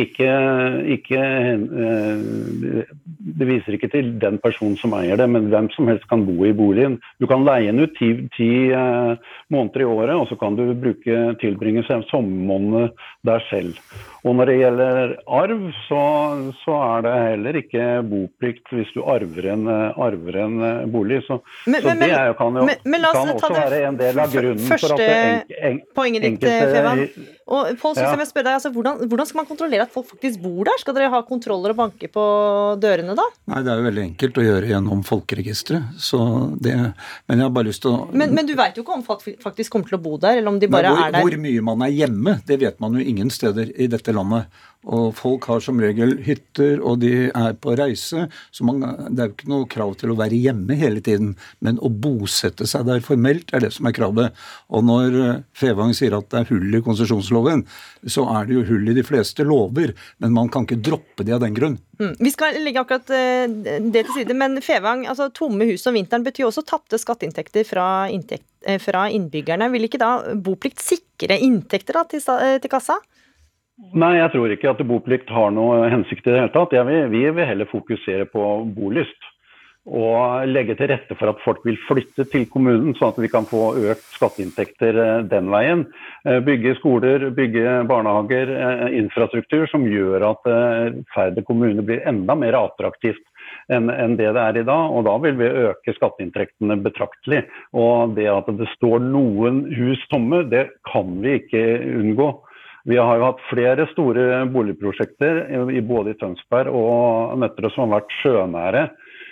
[0.02, 0.30] ikke,
[0.96, 1.20] ikke,
[1.86, 2.88] eh,
[3.38, 6.46] Det viser ikke til den personen som eier det, men hvem som helst kan bo
[6.46, 6.98] i boligen.
[7.20, 9.14] Du kan leie den ut ti, ti eh,
[9.54, 12.90] måneder i året, og så kan du bruke, tilbringe sommermånedene
[13.24, 13.78] der selv.
[14.22, 16.02] Og når det gjelder arv, så,
[16.62, 20.58] så, er det heller ikke boplikt hvis du arver en, arver en
[20.94, 21.24] bolig.
[21.26, 24.34] Så, men, så men, det jo, kan jo men, kan også være en del av
[24.36, 27.06] grunnen for at en, en, poenget ditt, Fevan.
[27.52, 28.12] Og Paul, ja.
[28.16, 30.78] jeg spørre deg, altså, hvordan, hvordan, skal man kontrollere at folk faktisk bor der?
[30.80, 32.24] Skal dere ha kontroller og banke på
[32.80, 33.26] dørene da?
[33.52, 35.98] Nei, det er jo veldig enkelt å gjøre gjennom folkeregisteret.
[36.22, 36.94] Men
[37.36, 39.74] jeg har bare lyst til å Men, men du veit jo ikke om folk faktisk
[39.74, 41.26] kommer til å bo der, eller om de bare Nei, hvor, er der?
[41.28, 44.62] Hvor mye man er hjemme, det vet man jo ingen steder i dette landet.
[44.90, 48.26] Og folk har som regel hytter, og de er på reise.
[48.50, 48.82] Så man,
[49.14, 51.36] det er jo ikke noe krav til å være hjemme hele tiden.
[51.62, 54.40] Men å bosette seg der formelt er det som er kravet.
[54.74, 57.62] Og når eh, Fevang sier at det er hull i konsesjonsloven,
[58.10, 59.94] så er det jo hull i de fleste lover.
[60.24, 61.78] Men man kan ikke droppe det av den grunn.
[62.02, 62.16] Mm.
[62.18, 63.46] Vi skal legge akkurat eh,
[63.86, 67.86] det til side, men Fevang, altså tomme hus om vinteren betyr også tapte skatteinntekter fra,
[68.10, 69.70] inntekt, eh, fra innbyggerne.
[69.78, 72.98] Vil ikke da boplikt sikre inntekter da, til, til kassa?
[73.82, 76.74] Nei, jeg tror ikke at boplikt har noe hensikt i det hele tatt.
[76.88, 79.30] Vil, vi vil heller fokusere på bolyst.
[79.90, 83.48] Og legge til rette for at folk vil flytte til kommunen, sånn at vi kan
[83.50, 85.88] få økt skatteinntekter eh, den veien.
[86.22, 90.46] Eh, bygge skoler, bygge barnehager, eh, infrastruktur som gjør at
[91.16, 93.26] Færder kommune blir enda mer attraktivt
[93.72, 94.94] enn det det er i dag.
[94.94, 97.42] Og da vil vi øke skatteinntektene betraktelig.
[97.74, 101.66] Og det at det står noen hus tomme, det kan vi ikke
[102.04, 102.30] unngå.
[102.90, 105.44] Vi har jo hatt flere store boligprosjekter
[105.86, 108.84] både i Tønsberg og Nøtterøy som har vært sjønære.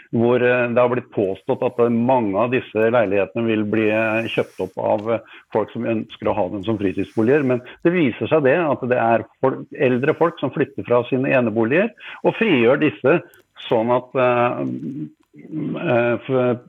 [0.10, 4.64] Hvor eh, det har blitt påstått at mange av disse leilighetene vil bli eh, kjøpt
[4.66, 7.45] opp av eh, folk som ønsker å ha dem som fritidsboliger.
[7.45, 11.30] Men det viser seg det at det er folk, eldre folk som flytter fra sine
[11.38, 11.93] eneboliger
[12.24, 13.20] og frigjør disse
[13.68, 14.18] sånn at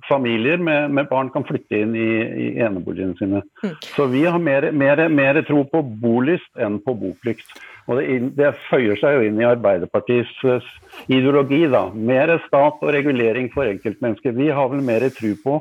[0.09, 2.09] familier med, med, barn kan flytte inn i,
[2.45, 3.43] i eneboligene sine.
[3.65, 3.75] Mm.
[3.97, 7.53] Så vi har mer, mer, mer, tro på bolyst enn på boplikt.
[7.91, 10.73] Og det, det, føyer seg jo inn i Arbeiderpartiets eh,
[11.11, 11.65] ideologi.
[11.71, 11.89] da.
[11.95, 14.37] Mer stat og regulering for enkeltmennesker.
[14.37, 15.61] Vi har vel mer tro på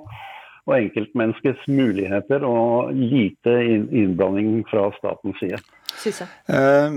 [0.70, 5.60] og enkeltmenneskets muligheter og lite innblanding fra statens side.
[6.54, 6.96] Eh,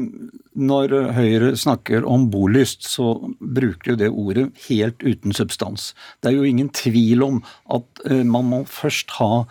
[0.52, 5.90] når Høyre snakker om bolyst, så bruker jo det ordet helt uten substans.
[6.20, 7.42] Det er jo ingen tvil om
[7.72, 9.46] at eh, man må først ha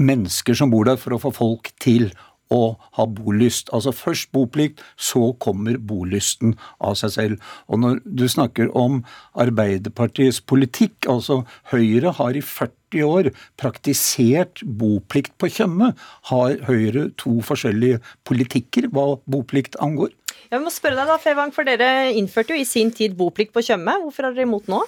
[0.00, 2.10] mennesker som bor der for å få folk til
[2.50, 3.70] å ha bolyst.
[3.74, 7.48] Altså først boplikt, så kommer bolysten av seg selv.
[7.70, 9.00] Og når du snakker om
[9.38, 11.42] Arbeiderpartiets politikk, altså
[11.72, 13.30] Høyre har i 40 år
[13.60, 15.92] praktisert boplikt på Tjøme.
[16.32, 20.10] Har Høyre to forskjellige politikker hva boplikt angår?
[20.50, 23.62] Jeg må spørre deg da, Fevang, for Dere innførte jo i sin tid boplikt på
[23.62, 24.00] Tjøme.
[24.02, 24.82] Hvorfor er dere imot nå?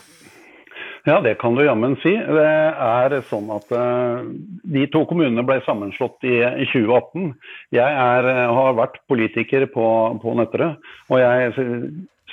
[1.04, 2.12] Ja, det kan du jammen si.
[2.14, 4.22] Det er sånn at uh,
[4.62, 7.32] De to kommunene ble sammenslått i, i 2018.
[7.74, 9.86] Jeg er, eh, har vært politiker på,
[10.22, 10.76] på Nøtterøy,
[11.10, 11.54] og jeg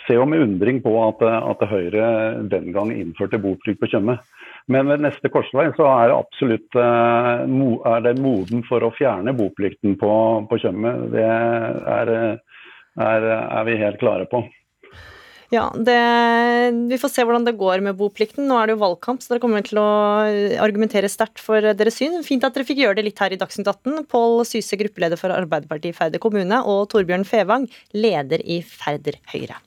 [0.05, 2.11] ser jo med undring på at, at Høyre
[2.51, 4.19] den gang innførte boplikt på Tjøme.
[4.69, 9.33] Men ved neste korsvei så er det absolutt uh, er det moden for å fjerne
[9.33, 10.13] boplikten på,
[10.45, 10.93] på Tjøme.
[11.15, 12.13] Det er,
[13.01, 14.45] er, er vi helt klare på.
[15.49, 15.97] Ja, det,
[16.91, 18.45] Vi får se hvordan det går med boplikten.
[18.49, 19.87] Nå er det jo valgkamp, så dere kommer til å
[20.61, 22.19] argumentere sterkt for deres syn.
[22.25, 24.05] Fint at dere fikk gjøre det litt her i Dagsnytt 18.
[24.11, 27.65] Pål Syse, gruppeleder for Arbeiderpartiet i Færder kommune, og Torbjørn Fevang,
[27.97, 29.57] leder i Færder Høyre.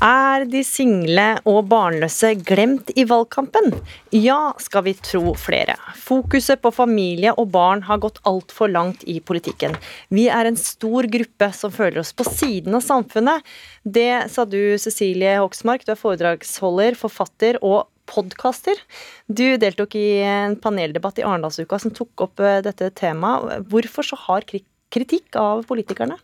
[0.00, 3.74] Er de single og barnløse glemt i valgkampen?
[4.16, 5.74] Ja, skal vi tro flere.
[6.00, 9.76] Fokuset på familie og barn har gått altfor langt i politikken.
[10.08, 13.44] Vi er en stor gruppe som føler oss på siden av samfunnet.
[13.84, 15.84] Det sa du, Cecilie Hoksmark.
[15.84, 18.80] Du er foredragsholder, forfatter og podkaster.
[19.28, 23.68] Du deltok i en paneldebatt i Arendalsuka som tok opp eh, dette temaet.
[23.68, 26.16] Hvorfor så hard kritikk av politikerne?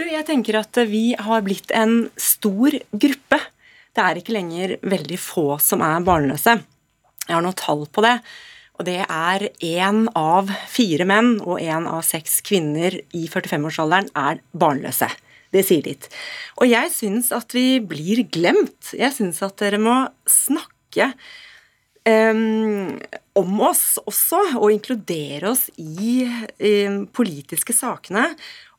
[0.00, 2.72] Du, jeg tenker at vi har blitt en stor
[3.02, 3.36] gruppe.
[3.92, 6.54] Det er ikke lenger veldig få som er barnløse.
[7.26, 8.14] Jeg har noen tall på det.
[8.80, 14.40] Og det er én av fire menn og én av seks kvinner i 45-årsalderen er
[14.56, 15.10] barnløse.
[15.52, 16.08] Det sier litt.
[16.56, 18.94] Og jeg syns at vi blir glemt.
[18.96, 21.10] Jeg syns at dere må snakke
[22.08, 22.96] um,
[23.36, 28.30] om oss også, og inkludere oss i um, politiske sakene.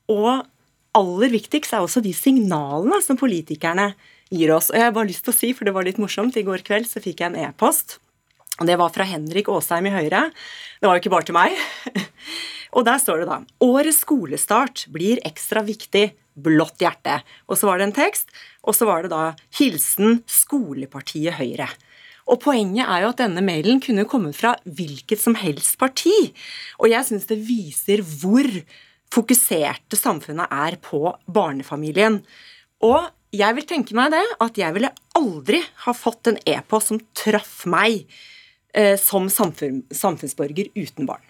[0.09, 0.49] Og
[0.97, 3.91] aller viktigst er også de signalene som politikerne
[4.31, 4.69] gir oss.
[4.71, 6.63] Og jeg har bare lyst til å si, for det var litt morsomt, i går
[6.67, 7.99] kveld så fikk jeg en e-post.
[8.59, 10.29] og Det var fra Henrik Asheim i Høyre.
[10.79, 11.55] Det var jo ikke bare til meg.
[12.71, 16.13] Og der står det da Årets skolestart blir ekstra viktig.
[16.39, 17.17] Blått hjerte.
[17.51, 18.29] Og så var det en tekst,
[18.63, 21.67] og så var det da Hilsen Skolepartiet Høyre.
[22.31, 26.31] Og Poenget er jo at denne mailen kunne kommet fra hvilket som helst parti.
[26.79, 28.47] Og jeg syns det viser hvor
[29.11, 32.21] fokuserte samfunnet er på barnefamilien.
[32.85, 36.99] Og jeg vil tenke meg det, at jeg ville aldri ha fått en e-post som
[37.15, 38.03] traff meg
[38.75, 41.23] eh, som samfunn, samfunnsborger uten barn.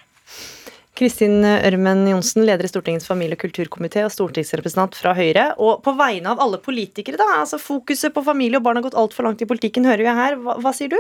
[0.97, 5.47] Kristin Ørmen Johnsen, leder i Stortingets familie- og kulturkomité og stortingsrepresentant fra Høyre.
[5.57, 8.99] Og på vegne av alle politikere, da, altså fokuset på familie og barn har gått
[8.99, 10.38] altfor langt i politikken, hører vi her.
[10.43, 10.99] Hva, hva sier du?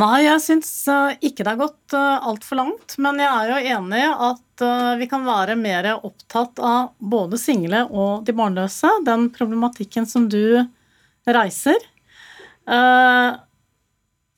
[0.00, 2.94] Nei, jeg syns eh, ikke det har gått uh, altfor langt.
[3.02, 7.36] Men jeg er jo enig i at eh, vi kan være mer opptatt av både
[7.40, 8.88] single og de barnløse.
[9.04, 10.64] Den problematikken som du
[11.28, 11.76] reiser.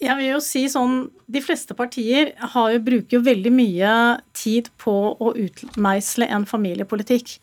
[0.05, 3.93] jeg vil jo si sånn De fleste partier jo, bruker jo veldig mye
[4.37, 7.39] tid på å utmeisle en familiepolitikk.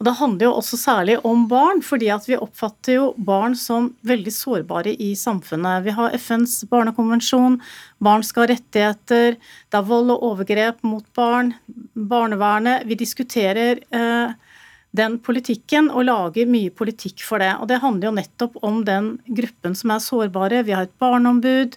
[0.00, 3.90] Og Det handler jo også særlig om barn, fordi at vi oppfatter jo barn som
[4.08, 5.84] veldig sårbare i samfunnet.
[5.84, 7.58] Vi har FNs barnekonvensjon,
[8.00, 11.52] barn skal ha rettigheter, det er vold og overgrep mot barn,
[11.92, 12.86] barnevernet.
[12.88, 14.32] Vi diskuterer eh,
[14.96, 17.52] den politikken og lager mye politikk for det.
[17.60, 20.64] Og det handler jo nettopp om den gruppen som er sårbare.
[20.64, 21.76] Vi har et barneombud.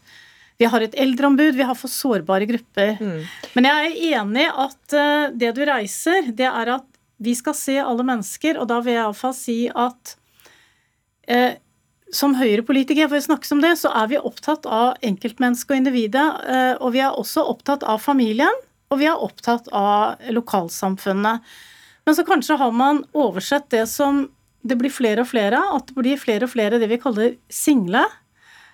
[0.63, 2.95] Vi har et eldreombud, vi har for sårbare grupper.
[3.03, 3.21] Mm.
[3.57, 6.87] Men jeg er enig at uh, det du reiser, det er at
[7.23, 10.15] vi skal se alle mennesker, og da vil jeg iallfall si at
[11.31, 11.55] eh,
[12.13, 16.25] som Høyre-politiker, for å snakke om det, så er vi opptatt av enkeltmennesket og individet.
[16.45, 18.61] Eh, og vi er også opptatt av familien,
[18.93, 21.53] og vi er opptatt av lokalsamfunnet.
[22.03, 24.27] Men så kanskje har man oversett det som
[24.63, 27.37] det blir flere og flere av, at det blir flere og flere det vi kaller
[27.51, 28.03] single.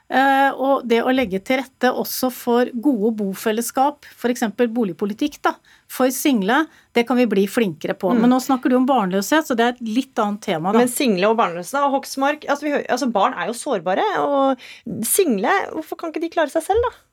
[0.09, 4.47] Eh, og det å legge til rette også for gode bofellesskap, f.eks.
[4.73, 5.53] boligpolitikk, da,
[5.89, 6.63] for single,
[6.97, 8.09] det kan vi bli flinkere på.
[8.13, 8.23] Mm.
[8.23, 10.73] Men nå snakker du om barnløshet, så det er et litt annet tema.
[10.73, 10.81] Da.
[10.81, 14.07] Men single og barnløse, og Hoksmark altså, altså, Barn er jo sårbare.
[14.25, 17.08] Og single, hvorfor kan ikke de klare seg selv, da?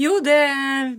[0.00, 0.40] Jo, det,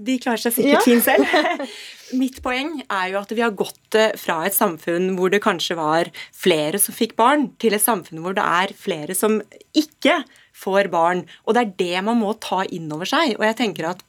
[0.07, 0.85] de klarer seg sikkert ja.
[0.85, 1.67] fint selv.
[2.21, 6.09] Mitt poeng er jo at vi har gått fra et samfunn hvor det kanskje var
[6.33, 9.39] flere som fikk barn, til et samfunn hvor det er flere som
[9.77, 10.21] ikke
[10.55, 11.25] får barn.
[11.45, 13.35] Og det er det man må ta inn over seg.
[13.39, 14.05] Og jeg tenker at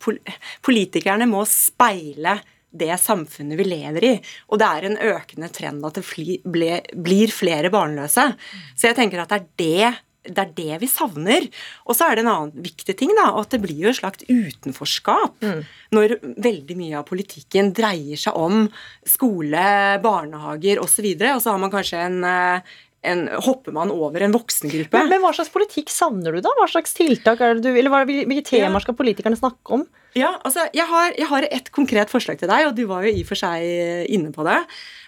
[0.66, 2.38] politikerne må speile
[2.76, 4.14] det samfunnet vi lever i.
[4.52, 8.28] Og det er en økende trend at det blir flere barnløse.
[8.76, 9.94] Så jeg tenker at det er det
[10.28, 11.48] det er det vi savner.
[11.86, 14.24] Og så er det en annen viktig ting, da, at det blir jo et slags
[14.28, 15.60] utenforskap mm.
[15.96, 18.66] når veldig mye av politikken dreier seg om
[19.08, 19.68] skole,
[20.04, 22.74] barnehager osv., og, og så har man kanskje en, eh,
[23.06, 24.96] en, hopper man over en voksengruppe.
[24.96, 26.52] Men, men, hva slags politikk savner du, da?
[26.58, 29.86] Hva slags tiltak er det du, eller Hvilke temaer skal politikerne snakke om?
[30.16, 33.12] Ja, altså, Jeg har, jeg har et konkret forslag til deg, og du var jo
[33.12, 34.62] i og for seg inne på det.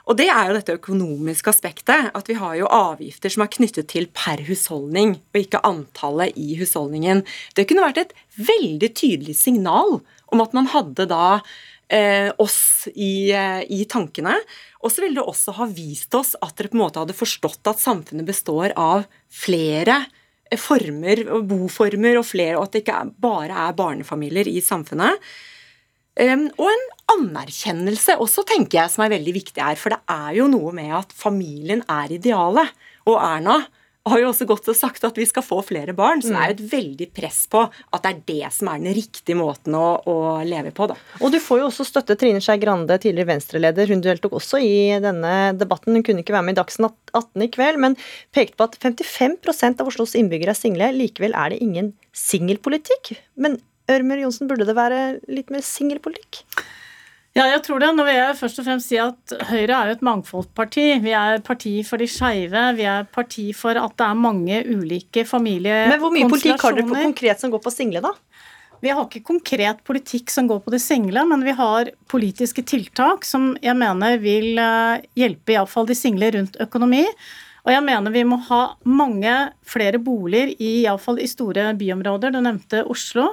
[0.08, 2.10] Og det er jo dette økonomiske aspektet.
[2.16, 6.54] At vi har jo avgifter som er knyttet til per husholdning, og ikke antallet i
[6.60, 7.24] husholdningen.
[7.56, 10.00] Det kunne vært et veldig tydelig signal
[10.32, 11.40] om at man hadde da
[11.92, 14.36] eh, oss i, eh, i tankene.
[14.80, 17.68] Og så ville det også ha vist oss at dere på en måte hadde forstått
[17.68, 20.00] at samfunnet består av flere
[20.48, 25.20] eh, former, boformer og flere, og at det ikke bare er barnefamilier i samfunnet.
[26.18, 29.78] Og en anerkjennelse også, tenker jeg, som er veldig viktig her.
[29.80, 32.72] For det er jo noe med at familien er idealet.
[33.08, 33.60] Og Erna
[34.08, 36.22] har jo også gått og sagt at vi skal få flere barn.
[36.22, 36.70] Så det er jo et mm.
[36.72, 40.16] veldig press på at det er det som er den riktige måten å, å
[40.48, 40.88] leve på.
[40.90, 40.96] da.
[41.20, 43.92] Og du får jo også støtte Trine Skei Grande, tidligere Venstre-leder.
[43.92, 45.96] Hun deltok også i denne debatten.
[45.96, 47.98] Hun kunne ikke være med i Dagsnytt 18 i kveld, men
[48.36, 50.92] pekte på at 55% av Oslos innbyggere er single.
[50.96, 53.16] Likevel er det ingen singelpolitikk.
[53.40, 55.00] Men Ørmer Johnsen, burde det være
[55.32, 56.42] litt mer singelpolitikk?
[57.36, 57.92] Ja, jeg tror det.
[57.94, 60.86] Nå vil jeg først og fremst si at Høyre er jo et mangfoldsparti.
[61.04, 62.62] Vi er parti for de skeive.
[62.78, 65.92] Vi er parti for at det er mange ulike familiekonstellasjoner.
[65.92, 68.14] Men hvor mye politikk har dere på konkret som går på single, da?
[68.82, 73.26] Vi har ikke konkret politikk som går på det single, men vi har politiske tiltak
[73.26, 77.04] som jeg mener vil eh, hjelpe iallfall de single rundt økonomi.
[77.66, 79.34] Og jeg mener vi må ha mange
[79.66, 82.34] flere boliger i iallfall i store byområder.
[82.34, 83.32] Du nevnte Oslo.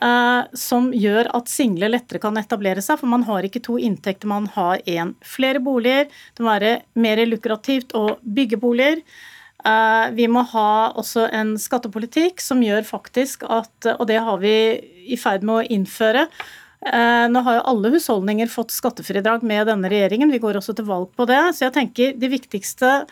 [0.00, 4.30] Uh, som gjør at single lettere kan etablere seg, for man har ikke to inntekter,
[4.30, 5.12] man har én.
[5.20, 6.08] Flere boliger.
[6.32, 9.02] Det må være mer lukrativt å bygge boliger.
[9.62, 14.54] Uh, vi må ha også en skattepolitikk som gjør faktisk at Og det har vi
[15.06, 16.24] i ferd med å innføre.
[16.82, 20.32] Uh, nå har jo alle husholdninger fått skattefridrag med denne regjeringen.
[20.32, 21.42] Vi går også til valg på det.
[21.54, 23.04] Så jeg tenker det viktigste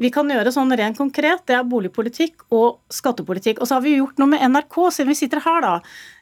[0.00, 3.60] vi kan gjøre sånn rent konkret, det er boligpolitikk og skattepolitikk.
[3.60, 5.74] Og så har vi gjort noe med NRK, siden vi sitter her, da.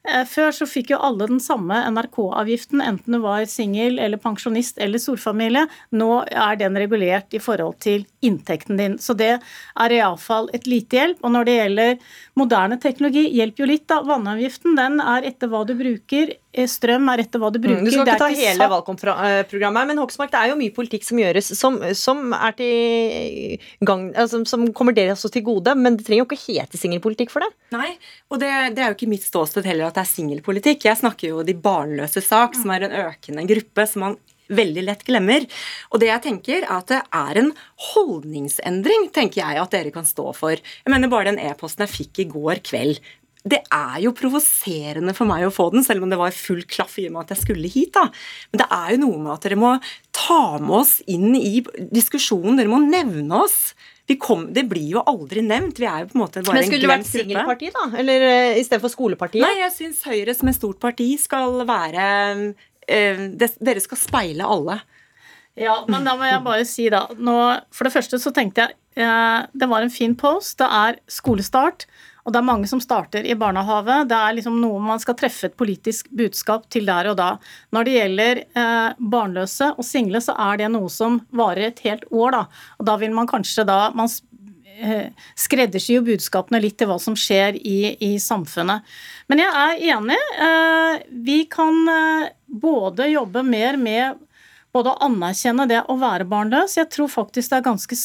[0.09, 4.81] Eh, før så fikk jo alle den samme NRK-avgiften, enten du var singel eller pensjonist
[4.83, 5.67] eller storfamilie.
[5.95, 8.99] Nå er den regulert i forhold til inntekten din.
[8.99, 11.23] Så det er iallfall et lite hjelp.
[11.23, 14.03] Og når det gjelder moderne teknologi, hjelper jo litt, da.
[14.09, 16.35] Vannavgiften den er etter hva du bruker.
[16.57, 17.83] Eh, strøm er etter hva du bruker.
[17.83, 21.21] Mm, du skal ikke ta hele valgkampprogrammet, men Hoksmark, det er jo mye politikk som
[21.21, 26.07] gjøres som, som er til gang, altså, som kommer dere også til gode, men det
[26.07, 27.51] trenger jo ikke hete singelpolitikk for det.
[27.77, 27.93] Nei,
[28.33, 30.89] og det, det er jo ikke mitt ståsted heller at det er singelpolitikk.
[30.89, 34.19] Jeg snakker jo de barnløse sak, som er en økende gruppe som man
[34.49, 35.45] veldig lett glemmer.
[35.93, 37.53] Og det jeg tenker er at det er en
[37.93, 40.57] holdningsendring, tenker jeg at dere kan stå for.
[40.57, 43.03] Jeg mener bare den e-posten jeg fikk i går kveld.
[43.49, 46.99] Det er jo provoserende for meg å få den, selv om det var full klaff
[47.01, 47.95] i og med at jeg skulle hit.
[47.97, 48.09] da.
[48.53, 49.77] Men det er jo noe med at dere må
[50.17, 51.63] ta med oss inn i
[51.95, 52.59] diskusjonen.
[52.59, 53.73] Dere må nevne oss
[54.17, 55.79] kom, det blir jo aldri nevnt.
[55.81, 57.85] Vi er jo på en måte bare Men skulle det vært singelparti, da?
[58.01, 59.45] Eller uh, eh, istedenfor skolepartiet?
[59.45, 62.07] Nei, jeg syns Høyre som et stort parti skal være
[62.49, 64.79] uh, det, Dere skal speile alle.
[65.59, 67.35] Ja, men da må jeg bare si, da nå,
[67.75, 70.57] For det første så tenkte jeg uh, det var en fin post.
[70.63, 71.89] Det er skolestart.
[72.29, 74.03] Og det er mange som starter i barnehage.
[74.05, 77.31] Det er liksom noe man skal treffe et politisk budskap til der og da.
[77.73, 82.05] Når det gjelder eh, barnløse og single, så er det noe som varer et helt
[82.13, 82.43] år, da.
[82.77, 84.13] Og da vil man kanskje da man
[84.77, 85.09] eh,
[85.41, 88.85] skreddersyr jo budskapene litt til hva som skjer i, i samfunnet.
[89.33, 90.21] Men jeg er enig.
[90.45, 94.21] Eh, vi kan eh, både jobbe mer med
[94.77, 96.77] både å anerkjenne det å være barnløs.
[96.77, 97.97] Jeg tror faktisk det er ganske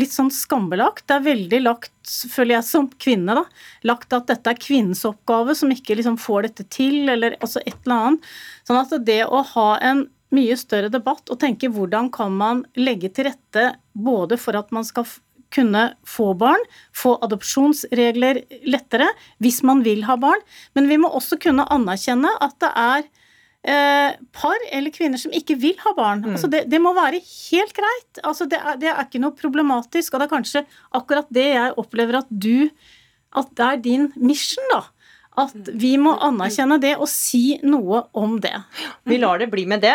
[0.00, 1.06] litt sånn skambelagt.
[1.08, 1.92] Det er veldig lagt,
[2.32, 3.44] føler jeg som kvinne, da,
[3.86, 7.76] lagt at dette er kvinnens oppgave, som ikke liksom får dette til, eller altså et
[7.84, 8.30] eller annet.
[8.68, 13.10] Sånn at det å ha en mye større debatt og tenke hvordan kan man legge
[13.14, 15.08] til rette både for at man skal
[15.50, 16.62] kunne få barn,
[16.94, 19.08] få adopsjonsregler lettere
[19.42, 20.42] hvis man vil ha barn,
[20.78, 23.08] men vi må også kunne anerkjenne at det er
[23.66, 26.22] eh, par eller kvinner som ikke vil ha barn.
[26.24, 26.36] Mm.
[26.36, 28.22] Altså det, det, må være helt greit.
[28.24, 30.14] Altså det, er, det, er, ikke noe problematisk.
[30.14, 30.64] Og det er kanskje
[30.96, 32.70] akkurat det jeg opplever at du
[33.30, 34.80] At det er din mission, da.
[35.38, 38.54] At vi må anerkjenne det og si noe om det.
[39.08, 39.94] Vi lar det bli med det.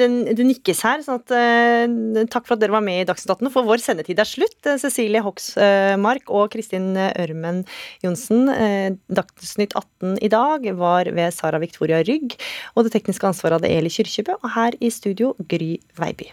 [0.00, 1.04] Det nikkes her.
[1.06, 4.20] sånn at eh, Takk for at dere var med i Dagsnytt 18, for vår sendetid
[4.22, 4.58] er slutt.
[4.66, 7.62] Eh, Cecilie Hoksmark og Kristin Ørmen
[8.04, 8.48] Johnsen.
[8.52, 12.36] Eh, Dagsnytt 18 i dag var ved Sara Victoria Rygg,
[12.74, 16.32] og det tekniske ansvaret hadde Eli Kyrkjebø, og her i studio Gry Veiby.